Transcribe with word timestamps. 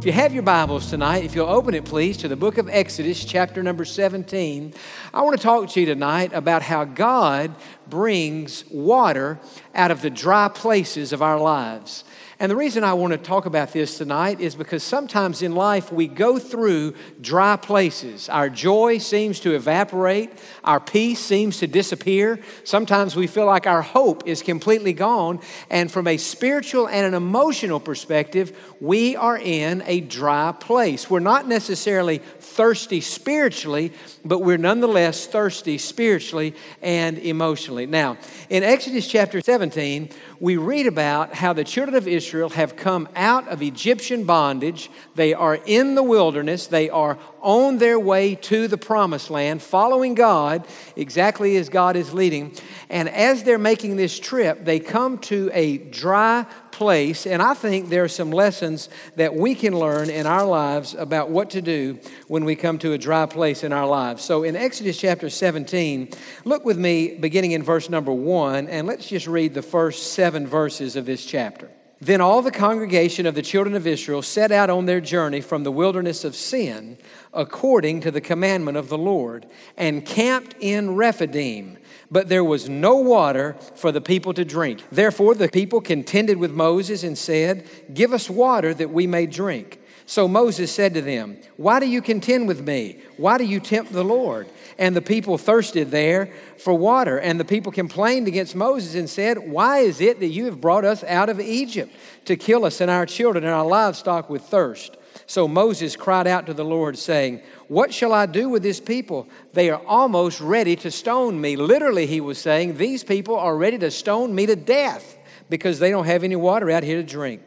If 0.00 0.06
you 0.06 0.12
have 0.12 0.32
your 0.32 0.42
Bibles 0.42 0.88
tonight, 0.88 1.24
if 1.24 1.34
you'll 1.34 1.50
open 1.50 1.74
it, 1.74 1.84
please, 1.84 2.16
to 2.16 2.28
the 2.28 2.34
book 2.34 2.56
of 2.56 2.70
Exodus, 2.70 3.22
chapter 3.22 3.62
number 3.62 3.84
17, 3.84 4.72
I 5.12 5.20
want 5.20 5.36
to 5.36 5.42
talk 5.42 5.68
to 5.68 5.80
you 5.80 5.84
tonight 5.84 6.32
about 6.32 6.62
how 6.62 6.84
God 6.84 7.54
brings 7.86 8.64
water 8.70 9.38
out 9.74 9.90
of 9.90 10.00
the 10.00 10.08
dry 10.08 10.48
places 10.48 11.12
of 11.12 11.20
our 11.20 11.38
lives. 11.38 12.04
And 12.40 12.50
the 12.50 12.56
reason 12.56 12.84
I 12.84 12.94
want 12.94 13.12
to 13.12 13.18
talk 13.18 13.44
about 13.44 13.74
this 13.74 13.98
tonight 13.98 14.40
is 14.40 14.54
because 14.54 14.82
sometimes 14.82 15.42
in 15.42 15.54
life 15.54 15.92
we 15.92 16.08
go 16.08 16.38
through 16.38 16.94
dry 17.20 17.56
places. 17.56 18.30
Our 18.30 18.48
joy 18.48 18.96
seems 18.96 19.40
to 19.40 19.54
evaporate, 19.54 20.30
our 20.64 20.80
peace 20.80 21.20
seems 21.20 21.58
to 21.58 21.66
disappear. 21.66 22.40
Sometimes 22.64 23.14
we 23.14 23.26
feel 23.26 23.44
like 23.44 23.66
our 23.66 23.82
hope 23.82 24.26
is 24.26 24.40
completely 24.42 24.94
gone. 24.94 25.40
And 25.68 25.92
from 25.92 26.06
a 26.06 26.16
spiritual 26.16 26.88
and 26.88 27.06
an 27.06 27.12
emotional 27.12 27.78
perspective, 27.78 28.56
we 28.80 29.16
are 29.16 29.36
in 29.36 29.82
a 29.84 30.00
dry 30.00 30.52
place. 30.58 31.10
We're 31.10 31.20
not 31.20 31.46
necessarily 31.46 32.22
thirsty 32.38 33.02
spiritually, 33.02 33.92
but 34.24 34.38
we're 34.38 34.56
nonetheless 34.56 35.26
thirsty 35.26 35.76
spiritually 35.76 36.54
and 36.80 37.18
emotionally. 37.18 37.84
Now, 37.84 38.16
in 38.48 38.62
Exodus 38.62 39.06
chapter 39.06 39.42
17, 39.42 40.08
we 40.40 40.56
read 40.56 40.86
about 40.86 41.34
how 41.34 41.52
the 41.52 41.64
children 41.64 41.94
of 41.94 42.08
Israel 42.08 42.29
have 42.38 42.76
come 42.76 43.08
out 43.14 43.48
of 43.48 43.62
Egyptian 43.62 44.24
bondage. 44.24 44.90
They 45.14 45.34
are 45.34 45.56
in 45.56 45.94
the 45.94 46.02
wilderness. 46.02 46.66
They 46.66 46.88
are 46.90 47.18
on 47.42 47.78
their 47.78 47.98
way 47.98 48.34
to 48.34 48.68
the 48.68 48.78
promised 48.78 49.30
land, 49.30 49.62
following 49.62 50.14
God 50.14 50.66
exactly 50.96 51.56
as 51.56 51.68
God 51.68 51.96
is 51.96 52.12
leading. 52.12 52.54
And 52.88 53.08
as 53.08 53.42
they're 53.42 53.58
making 53.58 53.96
this 53.96 54.18
trip, 54.18 54.64
they 54.64 54.80
come 54.80 55.18
to 55.18 55.50
a 55.52 55.78
dry 55.78 56.46
place. 56.70 57.26
And 57.26 57.42
I 57.42 57.54
think 57.54 57.88
there 57.88 58.04
are 58.04 58.08
some 58.08 58.30
lessons 58.30 58.88
that 59.16 59.34
we 59.34 59.54
can 59.54 59.78
learn 59.78 60.10
in 60.10 60.26
our 60.26 60.46
lives 60.46 60.94
about 60.94 61.30
what 61.30 61.50
to 61.50 61.62
do 61.62 61.98
when 62.28 62.44
we 62.44 62.56
come 62.56 62.78
to 62.78 62.92
a 62.92 62.98
dry 62.98 63.26
place 63.26 63.64
in 63.64 63.72
our 63.72 63.86
lives. 63.86 64.24
So 64.24 64.42
in 64.44 64.56
Exodus 64.56 64.98
chapter 64.98 65.30
17, 65.30 66.10
look 66.44 66.64
with 66.64 66.78
me 66.78 67.16
beginning 67.16 67.52
in 67.52 67.62
verse 67.62 67.90
number 67.90 68.12
one, 68.12 68.68
and 68.68 68.86
let's 68.86 69.06
just 69.06 69.26
read 69.26 69.54
the 69.54 69.62
first 69.62 70.12
seven 70.12 70.46
verses 70.46 70.96
of 70.96 71.06
this 71.06 71.24
chapter. 71.24 71.70
Then 72.00 72.20
all 72.20 72.40
the 72.40 72.50
congregation 72.50 73.26
of 73.26 73.34
the 73.34 73.42
children 73.42 73.74
of 73.74 73.86
Israel 73.86 74.22
set 74.22 74.50
out 74.50 74.70
on 74.70 74.86
their 74.86 75.00
journey 75.00 75.40
from 75.40 75.64
the 75.64 75.72
wilderness 75.72 76.24
of 76.24 76.34
sin, 76.34 76.96
according 77.34 78.00
to 78.00 78.10
the 78.10 78.20
commandment 78.20 78.78
of 78.78 78.88
the 78.88 78.98
Lord, 78.98 79.46
and 79.76 80.04
camped 80.06 80.54
in 80.60 80.96
Rephidim 80.96 81.76
but 82.10 82.28
there 82.28 82.44
was 82.44 82.68
no 82.68 82.96
water 82.96 83.56
for 83.76 83.92
the 83.92 84.00
people 84.00 84.34
to 84.34 84.44
drink. 84.44 84.82
Therefore, 84.90 85.34
the 85.34 85.48
people 85.48 85.80
contended 85.80 86.38
with 86.38 86.50
Moses 86.50 87.04
and 87.04 87.16
said, 87.16 87.68
Give 87.94 88.12
us 88.12 88.28
water 88.28 88.74
that 88.74 88.90
we 88.90 89.06
may 89.06 89.26
drink. 89.26 89.80
So 90.06 90.26
Moses 90.26 90.72
said 90.72 90.94
to 90.94 91.02
them, 91.02 91.38
Why 91.56 91.78
do 91.78 91.86
you 91.88 92.02
contend 92.02 92.48
with 92.48 92.66
me? 92.66 92.98
Why 93.16 93.38
do 93.38 93.44
you 93.44 93.60
tempt 93.60 93.92
the 93.92 94.04
Lord? 94.04 94.48
And 94.80 94.96
the 94.96 95.02
people 95.02 95.36
thirsted 95.36 95.90
there 95.90 96.32
for 96.56 96.72
water. 96.72 97.20
And 97.20 97.38
the 97.38 97.44
people 97.44 97.70
complained 97.70 98.26
against 98.26 98.56
Moses 98.56 98.94
and 98.94 99.10
said, 99.10 99.38
Why 99.38 99.80
is 99.80 100.00
it 100.00 100.20
that 100.20 100.28
you 100.28 100.46
have 100.46 100.58
brought 100.58 100.86
us 100.86 101.04
out 101.04 101.28
of 101.28 101.38
Egypt 101.38 101.94
to 102.24 102.34
kill 102.34 102.64
us 102.64 102.80
and 102.80 102.90
our 102.90 103.04
children 103.04 103.44
and 103.44 103.52
our 103.52 103.66
livestock 103.66 104.30
with 104.30 104.42
thirst? 104.42 104.96
So 105.26 105.46
Moses 105.46 105.96
cried 105.96 106.26
out 106.26 106.46
to 106.46 106.54
the 106.54 106.64
Lord, 106.64 106.96
saying, 106.96 107.42
What 107.68 107.92
shall 107.92 108.14
I 108.14 108.24
do 108.24 108.48
with 108.48 108.62
this 108.62 108.80
people? 108.80 109.28
They 109.52 109.68
are 109.68 109.82
almost 109.86 110.40
ready 110.40 110.76
to 110.76 110.90
stone 110.90 111.38
me. 111.38 111.56
Literally, 111.56 112.06
he 112.06 112.22
was 112.22 112.38
saying, 112.38 112.78
These 112.78 113.04
people 113.04 113.36
are 113.36 113.56
ready 113.56 113.76
to 113.78 113.90
stone 113.90 114.34
me 114.34 114.46
to 114.46 114.56
death 114.56 115.18
because 115.50 115.78
they 115.78 115.90
don't 115.90 116.06
have 116.06 116.24
any 116.24 116.36
water 116.36 116.70
out 116.70 116.84
here 116.84 116.96
to 116.96 117.06
drink. 117.06 117.42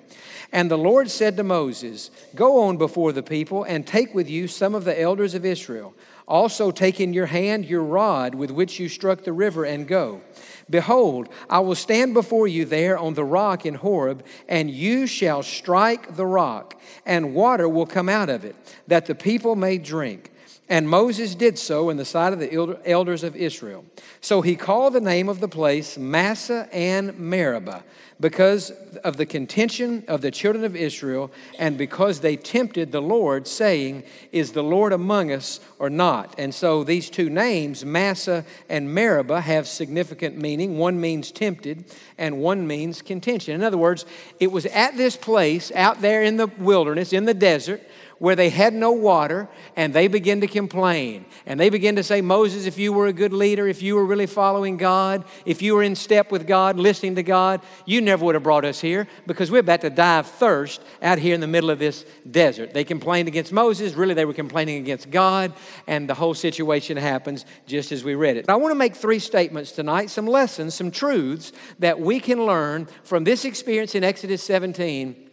And 0.52 0.70
the 0.70 0.78
Lord 0.78 1.10
said 1.10 1.36
to 1.38 1.44
Moses, 1.44 2.12
Go 2.36 2.62
on 2.62 2.78
before 2.78 3.12
the 3.12 3.24
people 3.24 3.64
and 3.64 3.88
take 3.88 4.14
with 4.14 4.30
you 4.30 4.48
some 4.48 4.76
of 4.76 4.86
the 4.86 5.02
elders 5.02 5.34
of 5.34 5.44
Israel. 5.44 5.96
Also, 6.28 6.72
take 6.72 7.00
in 7.00 7.14
your 7.14 7.26
hand 7.26 7.66
your 7.66 7.84
rod 7.84 8.34
with 8.36 8.50
which 8.50 8.80
you 8.80 8.88
struck 8.88 9.24
the 9.24 9.34
river 9.34 9.66
and 9.66 9.88
go. 9.88 10.22
Behold, 10.70 11.28
I 11.50 11.60
will 11.60 11.76
stand 11.76 12.14
before 12.14 12.48
you 12.48 12.66
there 12.66 12.98
on 12.98 13.14
the 13.14 13.26
rock 13.26 13.66
in 13.66 13.76
Horeb, 13.76 14.24
and 14.48 14.72
you 14.72 15.06
shall 15.06 15.44
strike 15.44 16.16
the 16.16 16.26
rock, 16.26 16.80
and 17.06 17.36
water 17.36 17.68
will 17.68 17.86
come 17.86 18.08
out 18.08 18.30
of 18.30 18.46
it, 18.46 18.56
that 18.88 19.06
the 19.06 19.16
people 19.16 19.56
may 19.56 19.78
drink. 19.78 20.32
And 20.70 20.90
Moses 20.90 21.36
did 21.36 21.60
so 21.60 21.90
in 21.90 21.98
the 21.98 22.06
sight 22.06 22.32
of 22.32 22.40
the 22.40 22.80
elders 22.86 23.24
of 23.24 23.36
Israel. 23.36 23.84
So 24.22 24.42
he 24.42 24.56
called 24.56 24.94
the 24.94 25.02
name 25.02 25.28
of 25.28 25.42
the 25.42 25.50
place 25.50 25.98
Massah 25.98 26.70
and 26.72 27.20
Meribah 27.20 27.84
because 28.24 28.72
of 29.04 29.18
the 29.18 29.26
contention 29.26 30.02
of 30.08 30.22
the 30.22 30.32
children 30.32 30.64
of 30.64 30.78
Israel 30.78 31.30
and 31.60 31.78
because 31.78 32.22
they 32.22 32.38
tempted 32.38 32.94
the 32.94 33.02
Lord, 33.02 33.46
saying, 33.50 34.04
Is 34.32 34.54
the 34.54 34.64
Lord 34.64 34.94
among 34.94 35.30
us 35.30 35.60
or 35.78 35.90
not? 35.90 36.34
And 36.38 36.56
so 36.56 36.86
these 36.86 37.10
two 37.10 37.30
names, 37.30 37.84
Massah 37.84 38.46
and 38.70 38.94
Meribah, 38.94 39.42
have 39.42 39.68
significant 39.68 40.38
meaning. 40.38 40.78
One 40.78 41.02
means 41.02 41.34
tempted, 41.34 41.84
and 42.18 42.40
one 42.40 42.66
means 42.66 43.02
contention. 43.02 43.56
In 43.56 43.62
other 43.62 43.78
words, 43.78 44.06
it 44.40 44.54
was 44.54 44.66
at 44.68 44.96
this 44.96 45.18
place 45.18 45.70
out 45.76 46.00
there 46.00 46.24
in 46.24 46.38
the 46.38 46.48
wilderness, 46.48 47.12
in 47.12 47.26
the 47.26 47.34
desert, 47.34 47.82
where 48.24 48.38
they 48.38 48.50
had 48.50 48.74
no 48.74 48.92
water 48.94 49.50
and 49.76 49.94
they 49.94 50.08
began 50.08 50.40
to 50.40 50.48
complain. 50.48 51.26
And 51.46 51.60
they 51.60 51.70
began 51.70 51.98
to 51.98 52.04
say, 52.04 52.22
Moses, 52.22 52.66
if 52.66 52.78
you 52.78 52.94
were 52.94 53.08
a 53.08 53.12
good 53.12 53.34
leader, 53.34 53.68
if 53.68 53.82
you 53.82 53.96
were 53.96 54.06
really 54.06 54.28
following 54.28 54.78
God, 54.78 55.26
if 55.46 55.62
you 55.62 55.76
were 55.76 55.84
in 55.84 55.94
step 55.94 56.32
with 56.32 56.48
God, 56.48 56.78
listening 56.78 57.16
to 57.16 57.24
God, 57.24 57.60
you 57.86 58.00
never 58.00 58.13
would 58.22 58.36
have 58.36 58.44
brought 58.44 58.66
us 58.66 58.80
here 58.80 59.08
because 59.26 59.50
we're 59.50 59.60
about 59.60 59.82
to 59.82 59.90
die 59.90 60.20
of 60.20 60.28
thirst 60.28 60.82
out 61.02 61.18
here 61.18 61.34
in 61.34 61.42
the 61.42 61.48
middle 61.48 61.70
of 61.70 61.80
this 61.80 62.06
desert. 62.30 62.74
They 62.74 62.84
complained 62.84 63.28
against 63.28 63.52
Moses. 63.52 63.94
Really, 63.94 64.14
they 64.14 64.26
were 64.26 64.34
complaining 64.34 64.78
against 64.78 65.10
God. 65.10 65.54
And 65.88 66.10
the 66.10 66.14
whole 66.14 66.34
situation 66.34 66.98
happens 66.98 67.46
just 67.66 67.92
as 67.92 68.04
we 68.04 68.16
read 68.16 68.38
it. 68.38 68.50
I 68.50 68.56
want 68.56 68.72
to 68.72 68.78
make 68.78 68.96
three 68.96 69.20
statements 69.20 69.72
tonight, 69.72 70.10
some 70.10 70.28
lessons, 70.28 70.74
some 70.74 70.92
truths 70.92 71.52
that 71.80 72.00
we 72.00 72.20
can 72.20 72.46
learn 72.46 72.88
from 73.04 73.24
this 73.24 73.46
experience 73.46 73.96
in 73.96 74.04
Exodus 74.04 74.44
17 74.44 75.30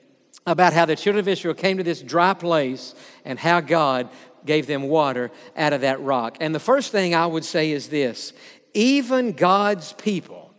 about 0.46 0.72
how 0.72 0.86
the 0.86 0.96
children 0.96 1.20
of 1.20 1.28
Israel 1.28 1.54
came 1.54 1.76
to 1.76 1.82
this 1.84 2.00
dry 2.00 2.34
place 2.34 2.94
and 3.24 3.38
how 3.38 3.60
God 3.60 4.08
gave 4.44 4.66
them 4.66 4.84
water 4.84 5.30
out 5.56 5.72
of 5.72 5.82
that 5.82 6.00
rock. 6.00 6.38
And 6.40 6.54
the 6.54 6.60
first 6.60 6.92
thing 6.92 7.14
I 7.14 7.26
would 7.26 7.44
say 7.44 7.70
is 7.72 7.88
this 7.88 8.32
even 8.74 9.32
God's 9.32 9.92
people 9.94 10.52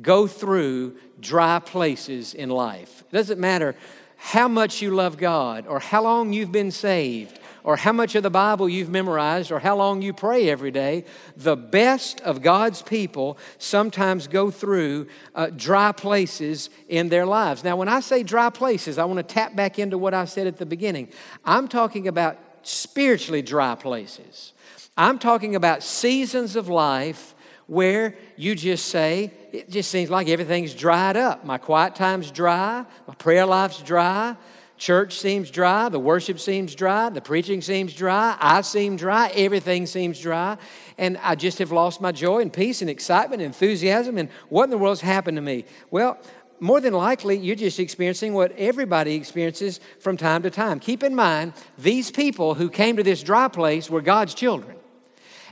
go 0.00 0.26
through 0.26 0.96
dry 1.20 1.58
places 1.58 2.34
in 2.34 2.50
life. 2.50 3.04
It 3.10 3.14
doesn't 3.14 3.40
matter 3.40 3.74
how 4.16 4.48
much 4.48 4.80
you 4.80 4.90
love 4.90 5.18
God 5.18 5.66
or 5.66 5.80
how 5.80 6.02
long 6.02 6.32
you've 6.32 6.52
been 6.52 6.70
saved 6.70 7.38
or 7.64 7.76
how 7.76 7.92
much 7.92 8.14
of 8.14 8.22
the 8.22 8.30
Bible 8.30 8.68
you've 8.68 8.90
memorized 8.90 9.50
or 9.50 9.58
how 9.58 9.74
long 9.74 10.02
you 10.02 10.12
pray 10.12 10.50
every 10.50 10.70
day, 10.70 11.04
the 11.36 11.56
best 11.56 12.20
of 12.20 12.42
God's 12.42 12.82
people 12.82 13.38
sometimes 13.58 14.26
go 14.26 14.50
through 14.50 15.08
uh, 15.34 15.48
dry 15.56 15.90
places 15.90 16.68
in 16.88 17.08
their 17.08 17.24
lives. 17.24 17.64
Now, 17.64 17.76
when 17.76 17.88
I 17.88 18.00
say 18.00 18.22
dry 18.22 18.50
places, 18.50 18.98
I 18.98 19.06
want 19.06 19.16
to 19.26 19.34
tap 19.34 19.56
back 19.56 19.78
into 19.78 19.96
what 19.96 20.12
I 20.12 20.26
said 20.26 20.46
at 20.46 20.58
the 20.58 20.66
beginning. 20.66 21.08
I'm 21.44 21.66
talking 21.66 22.06
about 22.06 22.38
spiritually 22.62 23.42
dry 23.42 23.74
places. 23.74 24.52
I'm 24.96 25.18
talking 25.18 25.56
about 25.56 25.82
seasons 25.82 26.56
of 26.56 26.68
life 26.68 27.33
where 27.66 28.16
you 28.36 28.54
just 28.54 28.86
say, 28.86 29.32
it 29.52 29.70
just 29.70 29.90
seems 29.90 30.10
like 30.10 30.28
everything's 30.28 30.74
dried 30.74 31.16
up. 31.16 31.44
My 31.44 31.58
quiet 31.58 31.94
time's 31.94 32.30
dry, 32.30 32.84
my 33.06 33.14
prayer 33.14 33.46
life's 33.46 33.82
dry, 33.82 34.36
Church 34.76 35.18
seems 35.18 35.50
dry, 35.50 35.88
the 35.88 36.00
worship 36.00 36.40
seems 36.40 36.74
dry, 36.74 37.08
the 37.08 37.20
preaching 37.20 37.62
seems 37.62 37.94
dry, 37.94 38.36
I 38.40 38.62
seem 38.62 38.96
dry, 38.96 39.28
everything 39.28 39.86
seems 39.86 40.20
dry, 40.20 40.58
and 40.98 41.16
I 41.18 41.36
just 41.36 41.58
have 41.60 41.70
lost 41.70 42.00
my 42.00 42.10
joy 42.10 42.40
and 42.40 42.52
peace 42.52 42.80
and 42.80 42.90
excitement 42.90 43.40
and 43.40 43.46
enthusiasm. 43.46 44.18
And 44.18 44.28
what 44.48 44.64
in 44.64 44.70
the 44.70 44.78
world's 44.78 45.00
happened 45.00 45.36
to 45.36 45.42
me? 45.42 45.64
Well, 45.92 46.18
more 46.58 46.80
than 46.80 46.92
likely, 46.92 47.36
you're 47.38 47.56
just 47.56 47.78
experiencing 47.78 48.34
what 48.34 48.52
everybody 48.58 49.14
experiences 49.14 49.78
from 50.00 50.16
time 50.16 50.42
to 50.42 50.50
time. 50.50 50.80
Keep 50.80 51.04
in 51.04 51.14
mind, 51.14 51.52
these 51.78 52.10
people 52.10 52.54
who 52.54 52.68
came 52.68 52.96
to 52.96 53.02
this 53.02 53.22
dry 53.22 53.48
place 53.48 53.88
were 53.88 54.00
God's 54.00 54.34
children. 54.34 54.76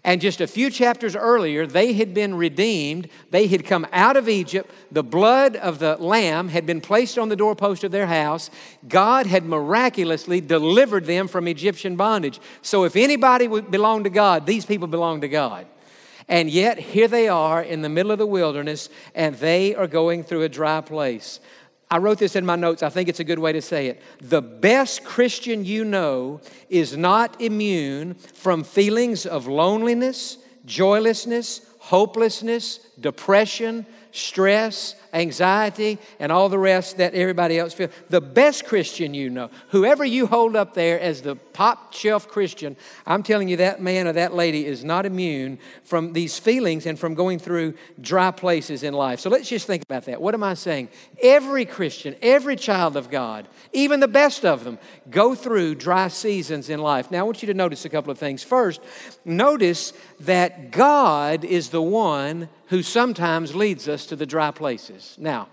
And 0.04 0.20
just 0.20 0.40
a 0.40 0.49
few 0.49 0.69
chapters 0.69 1.14
earlier, 1.14 1.64
they 1.64 1.93
had 1.93 2.12
been 2.12 2.34
redeemed. 2.34 3.08
They 3.31 3.46
had 3.46 3.64
come 3.64 3.87
out 3.93 4.16
of 4.16 4.28
Egypt. 4.28 4.69
The 4.90 5.04
blood 5.04 5.54
of 5.54 5.78
the 5.78 5.96
lamb 5.96 6.49
had 6.49 6.66
been 6.66 6.81
placed 6.81 7.19
on 7.19 7.28
the 7.28 7.37
doorpost 7.37 7.84
of 7.84 7.93
their 7.93 8.08
house. 8.08 8.50
God 8.88 9.26
had 9.26 9.44
miraculously 9.44 10.40
delivered 10.40 11.04
them 11.04 11.28
from 11.28 11.46
Egyptian 11.46 11.94
bondage. 11.94 12.40
So, 12.62 12.82
if 12.82 12.96
anybody 12.96 13.46
belonged 13.46 14.04
to 14.04 14.10
God, 14.10 14.44
these 14.44 14.66
people 14.66 14.88
belonged 14.88 15.22
to 15.22 15.28
God. 15.28 15.66
And 16.28 16.50
yet, 16.50 16.78
here 16.78 17.08
they 17.08 17.28
are 17.28 17.62
in 17.62 17.82
the 17.82 17.88
middle 17.88 18.10
of 18.10 18.19
the 18.19 18.26
wilderness, 18.26 18.88
and 19.14 19.37
they 19.37 19.75
are 19.75 19.87
going 19.87 20.25
through 20.25 20.43
a 20.43 20.49
dry 20.49 20.81
place. 20.81 21.38
I 21.92 21.98
wrote 21.98 22.16
this 22.16 22.36
in 22.36 22.46
my 22.46 22.56
notes. 22.56 22.82
I 22.82 22.88
think 22.88 23.10
it's 23.10 23.20
a 23.20 23.24
good 23.24 23.38
way 23.38 23.52
to 23.52 23.60
say 23.60 23.88
it. 23.88 24.00
The 24.22 24.40
best 24.40 25.04
Christian 25.04 25.66
you 25.66 25.84
know 25.84 26.40
is 26.70 26.96
not 26.96 27.38
immune 27.38 28.14
from 28.14 28.64
feelings 28.64 29.26
of 29.26 29.46
loneliness, 29.46 30.38
joylessness, 30.64 31.60
hopelessness, 31.80 32.78
depression, 32.98 33.84
stress, 34.10 34.94
anxiety, 35.12 35.99
and 36.19 36.32
all 36.32 36.49
the 36.49 36.59
rest 36.59 36.97
that 36.97 37.14
everybody 37.14 37.59
else 37.59 37.75
feels. 37.75 37.91
The 38.09 38.20
best 38.20 38.64
Christian 38.64 39.14
you 39.14 39.31
know, 39.31 39.50
whoever 39.69 40.05
you 40.05 40.26
hold 40.26 40.56
up 40.56 40.75
there 40.75 40.99
as 40.99 41.23
the 41.23 41.37
top 41.53 41.93
shelf 41.93 42.29
Christian, 42.29 42.76
I'm 43.06 43.23
telling 43.23 43.49
you 43.49 43.59
that 43.59 43.82
man 43.82 44.06
or 44.06 44.12
that 44.14 44.35
lady 44.35 44.64
is 44.64 44.85
not 44.85 45.05
immune 45.05 45.59
from 45.85 46.12
these 46.12 46.38
feelings 46.38 46.87
and 46.87 46.99
from 46.99 47.14
going 47.14 47.38
through 47.38 47.75
dry 48.00 48.31
places 48.31 48.82
in 48.82 48.94
life. 48.94 49.20
So 49.20 49.29
let's 49.29 49.49
just 49.49 49.67
think 49.67 49.82
about 49.82 50.06
that. 50.06 50.20
What 50.20 50.35
am 50.35 50.43
I 50.43 50.55
saying? 50.55 50.88
Every 51.23 51.64
Christian, 51.64 52.17
every 52.23 52.56
child 52.56 52.97
of 52.97 53.11
God, 53.11 53.49
even 53.73 54.00
the 54.00 54.09
best 54.09 54.44
of 54.44 54.64
them, 54.64 54.79
go 55.11 55.35
through 55.35 55.75
dry 55.75 56.09
seasons 56.09 56.70
in 56.70 56.81
life. 56.81 57.11
Now, 57.11 57.20
I 57.20 57.23
want 57.25 57.43
you 57.43 57.49
to 57.49 57.55
notice 57.55 57.85
a 57.85 57.88
couple 57.88 58.11
of 58.11 58.19
things. 58.19 58.43
First, 58.43 58.81
notice 59.25 59.93
that 60.20 60.70
God 60.70 61.44
is 61.44 61.69
the 61.69 61.82
one 61.82 62.49
who 62.69 62.82
sometimes 62.82 63.55
leads 63.55 63.87
us 63.88 64.06
to 64.06 64.17
the 64.17 64.25
dry 64.25 64.50
places. 64.50 65.01
Now, 65.19 65.49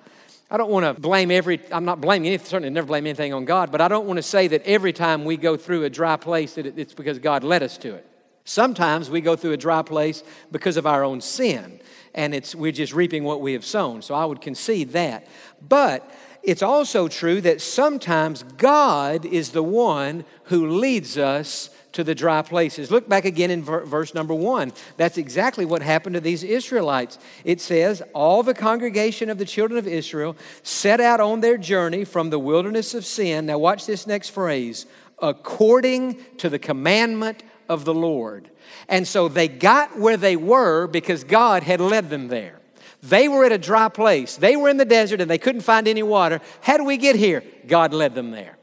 I 0.51 0.57
don't 0.57 0.71
want 0.71 0.85
to 0.85 0.99
blame 0.99 1.29
every, 1.29 1.61
I'm 1.71 1.85
not 1.85 2.01
blaming 2.01 2.27
anything, 2.27 2.47
certainly 2.47 2.69
never 2.71 2.87
blame 2.87 3.05
anything 3.05 3.33
on 3.33 3.45
God, 3.45 3.71
but 3.71 3.81
I 3.81 3.87
don't 3.87 4.07
want 4.07 4.17
to 4.17 4.23
say 4.23 4.47
that 4.47 4.63
every 4.63 4.93
time 4.93 5.23
we 5.23 5.37
go 5.37 5.55
through 5.57 5.83
a 5.83 5.89
dry 5.89 6.17
place 6.17 6.55
that 6.55 6.65
it's 6.65 6.93
because 6.93 7.19
God 7.19 7.43
led 7.43 7.61
us 7.61 7.77
to 7.79 7.93
it. 7.93 8.05
Sometimes 8.45 9.11
we 9.11 9.21
go 9.21 9.35
through 9.35 9.51
a 9.51 9.57
dry 9.57 9.83
place 9.83 10.23
because 10.51 10.75
of 10.75 10.87
our 10.87 11.03
own 11.03 11.21
sin, 11.21 11.79
and 12.15 12.33
it's, 12.33 12.55
we're 12.55 12.71
just 12.71 12.93
reaping 12.93 13.23
what 13.23 13.41
we 13.41 13.53
have 13.53 13.63
sown. 13.63 14.01
So 14.01 14.15
I 14.15 14.25
would 14.25 14.41
concede 14.41 14.93
that. 14.93 15.27
But 15.61 16.09
it's 16.41 16.63
also 16.63 17.07
true 17.07 17.41
that 17.41 17.61
sometimes 17.61 18.41
God 18.41 19.25
is 19.25 19.51
the 19.51 19.61
one 19.61 20.25
who 20.45 20.67
leads 20.67 21.15
us 21.15 21.69
to 21.93 22.03
the 22.03 22.15
dry 22.15 22.41
places. 22.41 22.91
Look 22.91 23.09
back 23.09 23.25
again 23.25 23.51
in 23.51 23.63
ver- 23.63 23.85
verse 23.85 24.13
number 24.13 24.33
one. 24.33 24.71
That's 24.97 25.17
exactly 25.17 25.65
what 25.65 25.81
happened 25.81 26.15
to 26.15 26.21
these 26.21 26.43
Israelites. 26.43 27.17
It 27.43 27.61
says, 27.61 28.01
All 28.13 28.43
the 28.43 28.53
congregation 28.53 29.29
of 29.29 29.37
the 29.37 29.45
children 29.45 29.77
of 29.77 29.87
Israel 29.87 30.35
set 30.63 31.01
out 31.01 31.19
on 31.19 31.41
their 31.41 31.57
journey 31.57 32.05
from 32.05 32.29
the 32.29 32.39
wilderness 32.39 32.93
of 32.93 33.05
sin. 33.05 33.47
Now, 33.47 33.57
watch 33.57 33.85
this 33.85 34.05
next 34.05 34.29
phrase 34.29 34.85
according 35.21 36.17
to 36.37 36.49
the 36.49 36.59
commandment 36.59 37.43
of 37.67 37.85
the 37.85 37.93
Lord. 37.93 38.49
And 38.87 39.07
so 39.07 39.27
they 39.27 39.47
got 39.47 39.97
where 39.97 40.17
they 40.17 40.35
were 40.35 40.87
because 40.87 41.23
God 41.23 41.63
had 41.63 41.81
led 41.81 42.09
them 42.09 42.27
there. 42.27 42.59
They 43.01 43.27
were 43.27 43.45
at 43.45 43.51
a 43.51 43.57
dry 43.57 43.89
place. 43.89 44.35
They 44.35 44.55
were 44.55 44.69
in 44.69 44.77
the 44.77 44.85
desert 44.85 45.21
and 45.21 45.29
they 45.29 45.37
couldn't 45.37 45.61
find 45.61 45.87
any 45.87 46.03
water. 46.03 46.41
How 46.61 46.77
do 46.77 46.83
we 46.83 46.97
get 46.97 47.15
here? 47.15 47.43
God 47.67 47.93
led 47.93 48.13
them 48.13 48.31
there. 48.31 48.58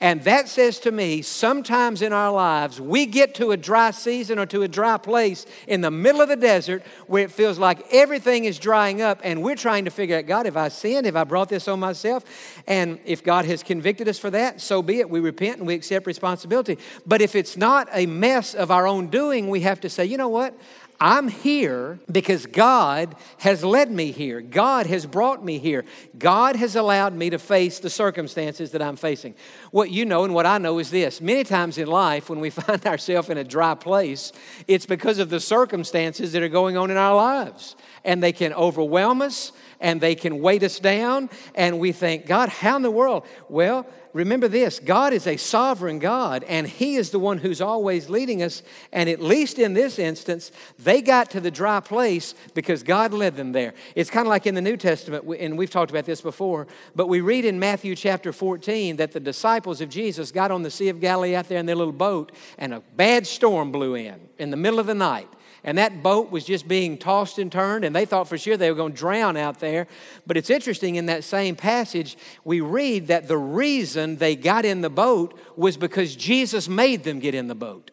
And 0.00 0.22
that 0.24 0.48
says 0.48 0.78
to 0.80 0.92
me, 0.92 1.22
sometimes 1.22 2.02
in 2.02 2.12
our 2.12 2.30
lives, 2.30 2.78
we 2.80 3.06
get 3.06 3.34
to 3.36 3.52
a 3.52 3.56
dry 3.56 3.92
season 3.92 4.38
or 4.38 4.44
to 4.46 4.62
a 4.62 4.68
dry 4.68 4.98
place 4.98 5.46
in 5.66 5.80
the 5.80 5.90
middle 5.90 6.20
of 6.20 6.28
the 6.28 6.36
desert 6.36 6.82
where 7.06 7.24
it 7.24 7.30
feels 7.30 7.58
like 7.58 7.86
everything 7.92 8.44
is 8.44 8.58
drying 8.58 9.00
up, 9.00 9.20
and 9.24 9.42
we're 9.42 9.56
trying 9.56 9.86
to 9.86 9.90
figure 9.90 10.18
out 10.18 10.26
God, 10.26 10.44
have 10.44 10.56
I 10.56 10.68
sinned? 10.68 11.06
Have 11.06 11.16
I 11.16 11.24
brought 11.24 11.48
this 11.48 11.66
on 11.66 11.80
myself? 11.80 12.24
And 12.66 12.98
if 13.06 13.24
God 13.24 13.46
has 13.46 13.62
convicted 13.62 14.06
us 14.06 14.18
for 14.18 14.30
that, 14.30 14.60
so 14.60 14.82
be 14.82 15.00
it. 15.00 15.08
We 15.08 15.20
repent 15.20 15.58
and 15.58 15.66
we 15.66 15.74
accept 15.74 16.06
responsibility. 16.06 16.78
But 17.06 17.22
if 17.22 17.34
it's 17.34 17.56
not 17.56 17.88
a 17.92 18.04
mess 18.06 18.54
of 18.54 18.70
our 18.70 18.86
own 18.86 19.06
doing, 19.06 19.48
we 19.48 19.60
have 19.60 19.80
to 19.80 19.88
say, 19.88 20.04
you 20.04 20.18
know 20.18 20.28
what? 20.28 20.54
I'm 20.98 21.28
here 21.28 21.98
because 22.10 22.46
God 22.46 23.16
has 23.40 23.62
led 23.62 23.90
me 23.90 24.12
here. 24.12 24.40
God 24.40 24.86
has 24.86 25.04
brought 25.04 25.44
me 25.44 25.58
here. 25.58 25.84
God 26.18 26.56
has 26.56 26.74
allowed 26.74 27.12
me 27.12 27.28
to 27.28 27.38
face 27.38 27.80
the 27.80 27.90
circumstances 27.90 28.70
that 28.70 28.80
I'm 28.80 28.96
facing. 28.96 29.34
What 29.72 29.85
you 29.90 30.04
know 30.04 30.24
and 30.24 30.34
what 30.34 30.46
I 30.46 30.58
know 30.58 30.78
is 30.78 30.90
this 30.90 31.20
many 31.20 31.44
times 31.44 31.78
in 31.78 31.88
life, 31.88 32.28
when 32.28 32.40
we 32.40 32.50
find 32.50 32.84
ourselves 32.86 33.30
in 33.30 33.38
a 33.38 33.44
dry 33.44 33.74
place, 33.74 34.32
it's 34.68 34.86
because 34.86 35.18
of 35.18 35.30
the 35.30 35.40
circumstances 35.40 36.32
that 36.32 36.42
are 36.42 36.48
going 36.48 36.76
on 36.76 36.90
in 36.90 36.96
our 36.96 37.16
lives. 37.16 37.76
And 38.04 38.22
they 38.22 38.32
can 38.32 38.52
overwhelm 38.52 39.22
us 39.22 39.52
and 39.80 40.00
they 40.00 40.14
can 40.14 40.40
weight 40.40 40.62
us 40.62 40.78
down. 40.78 41.30
And 41.54 41.78
we 41.78 41.92
think, 41.92 42.26
God, 42.26 42.48
how 42.48 42.76
in 42.76 42.82
the 42.82 42.90
world? 42.90 43.26
Well, 43.48 43.86
remember 44.12 44.48
this 44.48 44.78
God 44.78 45.12
is 45.12 45.26
a 45.26 45.36
sovereign 45.36 45.98
God, 45.98 46.44
and 46.44 46.66
He 46.66 46.96
is 46.96 47.10
the 47.10 47.18
one 47.18 47.38
who's 47.38 47.60
always 47.60 48.08
leading 48.08 48.42
us. 48.42 48.62
And 48.92 49.08
at 49.08 49.20
least 49.20 49.58
in 49.58 49.74
this 49.74 49.98
instance, 49.98 50.50
they 50.78 51.02
got 51.02 51.30
to 51.30 51.40
the 51.40 51.50
dry 51.50 51.80
place 51.80 52.34
because 52.54 52.82
God 52.82 53.12
led 53.12 53.36
them 53.36 53.52
there. 53.52 53.74
It's 53.94 54.10
kind 54.10 54.26
of 54.26 54.30
like 54.30 54.46
in 54.46 54.54
the 54.54 54.62
New 54.62 54.76
Testament, 54.76 55.24
and 55.38 55.58
we've 55.58 55.70
talked 55.70 55.90
about 55.90 56.06
this 56.06 56.20
before, 56.20 56.66
but 56.94 57.08
we 57.08 57.20
read 57.20 57.44
in 57.44 57.58
Matthew 57.58 57.94
chapter 57.94 58.32
14 58.32 58.96
that 58.96 59.12
the 59.12 59.20
disciples 59.20 59.80
of 59.80 59.88
Jesus 59.88 60.32
got 60.32 60.50
on 60.50 60.62
the 60.62 60.70
Sea 60.70 60.88
of 60.88 61.00
Galilee 61.00 61.34
out 61.34 61.48
there 61.48 61.58
in 61.58 61.66
their 61.66 61.76
little 61.76 61.92
boat, 61.92 62.32
and 62.58 62.74
a 62.74 62.80
bad 62.96 63.26
storm 63.26 63.70
blew 63.70 63.94
in 63.94 64.20
in 64.38 64.50
the 64.50 64.56
middle 64.56 64.78
of 64.78 64.86
the 64.86 64.94
night 64.94 65.28
and 65.66 65.76
that 65.78 66.00
boat 66.00 66.30
was 66.30 66.44
just 66.44 66.68
being 66.68 66.96
tossed 66.96 67.40
and 67.40 67.50
turned, 67.50 67.84
and 67.84 67.94
they 67.94 68.04
thought 68.04 68.28
for 68.28 68.38
sure 68.38 68.56
they 68.56 68.70
were 68.70 68.76
going 68.76 68.92
to 68.92 68.98
drown 68.98 69.36
out 69.36 69.58
there. 69.58 69.88
But 70.24 70.36
it's 70.36 70.48
interesting 70.48 70.94
in 70.94 71.06
that 71.06 71.24
same 71.24 71.56
passage, 71.56 72.16
we 72.44 72.60
read 72.60 73.08
that 73.08 73.26
the 73.26 73.36
reason 73.36 74.16
they 74.16 74.36
got 74.36 74.64
in 74.64 74.80
the 74.80 74.88
boat 74.88 75.36
was 75.56 75.76
because 75.76 76.14
Jesus 76.14 76.68
made 76.68 77.02
them 77.02 77.18
get 77.18 77.34
in 77.34 77.48
the 77.48 77.56
boat. 77.56 77.90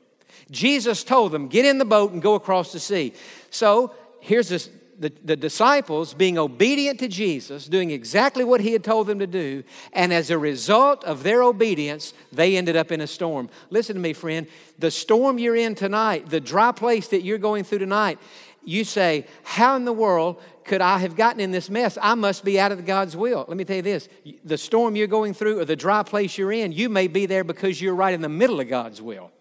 Jesus 0.52 1.04
told 1.04 1.31
them, 1.31 1.48
Get 1.48 1.66
in 1.66 1.80
the 1.80 1.86
boat 1.86 2.12
and 2.12 2.22
go 2.22 2.36
across 2.36 2.72
the 2.72 2.80
sea. 2.80 3.14
So 3.50 3.92
here's 4.20 4.50
this 4.50 4.70
the, 5.00 5.12
the 5.24 5.36
disciples 5.36 6.13
being 6.13 6.38
obedient 6.38 7.00
to 7.00 7.07
Jesus, 7.07 7.68
doing 7.68 7.92
exactly 7.92 8.44
what 8.44 8.62
he 8.62 8.74
had 8.74 8.84
told 8.84 9.07
them 9.07 9.19
to 9.19 9.28
do, 9.28 9.63
and 9.92 10.13
as 10.13 10.30
a 10.30 10.38
result 10.38 11.04
of 11.04 11.24
their 11.24 11.44
obedience, 11.44 12.13
they 12.31 12.57
ended 12.57 12.75
up 12.75 12.92
in 12.92 13.01
a 13.01 13.07
storm. 13.07 13.50
Listen 13.69 13.95
to 13.95 14.01
me, 14.01 14.13
friend. 14.13 14.48
The 14.80 14.92
storm 14.92 15.38
you're 15.40 15.56
in 15.56 15.75
tonight, 15.75 16.30
the 16.30 16.40
dry 16.40 16.72
place 16.72 17.07
that 17.10 17.24
you're 17.24 17.38
going 17.38 17.63
through 17.63 17.80
tonight, 17.80 18.19
you 18.63 18.84
say, 18.84 19.25
How 19.44 19.75
in 19.75 19.86
the 19.86 19.94
world 19.94 20.42
could 20.63 20.81
I 20.81 21.00
have 21.00 21.16
gotten 21.16 21.39
in 21.42 21.51
this 21.51 21.69
mess? 21.69 21.98
I 22.01 22.16
must 22.16 22.46
be 22.46 22.60
out 22.60 22.72
of 22.72 22.86
God's 22.86 23.18
will. 23.18 23.46
Let 23.48 23.57
me 23.57 23.66
tell 23.66 23.75
you 23.78 23.81
this 23.81 24.07
the 24.46 24.57
storm 24.57 24.96
you're 24.96 25.07
going 25.07 25.34
through 25.34 25.60
or 25.60 25.66
the 25.66 25.75
dry 25.75 26.04
place 26.04 26.38
you're 26.38 26.54
in, 26.54 26.72
you 26.72 26.89
may 26.89 27.07
be 27.07 27.25
there 27.25 27.44
because 27.44 27.81
you're 27.81 27.96
right 27.96 28.13
in 28.13 28.22
the 28.22 28.30
middle 28.30 28.60
of 28.60 28.69
God's 28.69 29.01
will. 29.01 29.31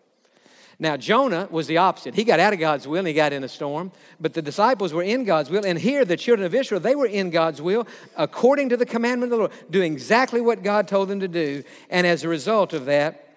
Now, 0.83 0.97
Jonah 0.97 1.47
was 1.49 1.69
the 1.69 1.77
opposite. 1.77 2.17
He 2.17 2.25
got 2.25 2.41
out 2.41 2.53
of 2.53 2.59
God's 2.59 2.89
will 2.89 2.99
and 2.99 3.07
he 3.07 3.15
got 3.15 3.33
in 3.33 3.45
a 3.45 3.49
storm, 3.49 3.93
but 4.21 4.35
the 4.35 4.43
disciples 4.43 4.93
were 4.93 5.05
in 5.05 5.23
God's 5.23 5.49
will. 5.49 5.65
And 5.65 5.79
here, 5.79 6.05
the 6.05 6.17
children 6.17 6.45
of 6.45 6.57
Israel, 6.57 6.81
they 6.81 6.97
were 6.97 7.07
in 7.07 7.31
God's 7.31 7.63
will 7.63 7.87
according 8.17 8.71
to 8.71 8.77
the 8.77 8.85
commandment 8.85 9.33
of 9.33 9.39
the 9.39 9.43
Lord, 9.45 9.53
doing 9.71 9.93
exactly 9.93 10.41
what 10.41 10.65
God 10.65 10.89
told 10.89 11.09
them 11.09 11.21
to 11.21 11.29
do. 11.29 11.63
And 11.89 12.05
as 12.05 12.25
a 12.25 12.29
result 12.29 12.73
of 12.73 12.87
that, 12.87 13.29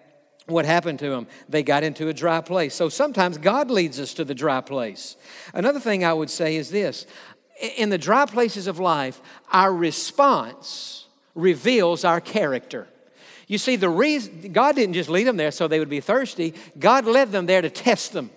what 0.46 0.64
happened 0.64 0.98
to 0.98 1.08
them? 1.08 1.28
They 1.48 1.62
got 1.62 1.84
into 1.84 2.08
a 2.08 2.12
dry 2.12 2.40
place. 2.40 2.74
So 2.74 2.88
sometimes 2.88 3.38
God 3.38 3.70
leads 3.70 4.00
us 4.00 4.12
to 4.14 4.24
the 4.24 4.34
dry 4.34 4.60
place. 4.60 5.14
Another 5.54 5.78
thing 5.78 6.04
I 6.04 6.14
would 6.14 6.30
say 6.30 6.56
is 6.56 6.72
this 6.72 7.06
in 7.76 7.90
the 7.90 7.96
dry 7.96 8.26
places 8.26 8.66
of 8.66 8.80
life, 8.80 9.22
our 9.52 9.72
response 9.72 11.06
reveals 11.36 12.04
our 12.04 12.20
character. 12.20 12.88
You 13.46 13.58
see, 13.58 13.76
the 13.76 13.88
reason 13.88 14.52
God 14.52 14.74
didn't 14.74 14.94
just 14.94 15.08
lead 15.08 15.24
them 15.24 15.36
there 15.36 15.50
so 15.50 15.68
they 15.68 15.78
would 15.78 15.88
be 15.88 16.00
thirsty, 16.00 16.54
God 16.78 17.04
led 17.06 17.32
them 17.32 17.46
there 17.46 17.62
to 17.62 17.70
test 17.70 18.12
them. 18.12 18.30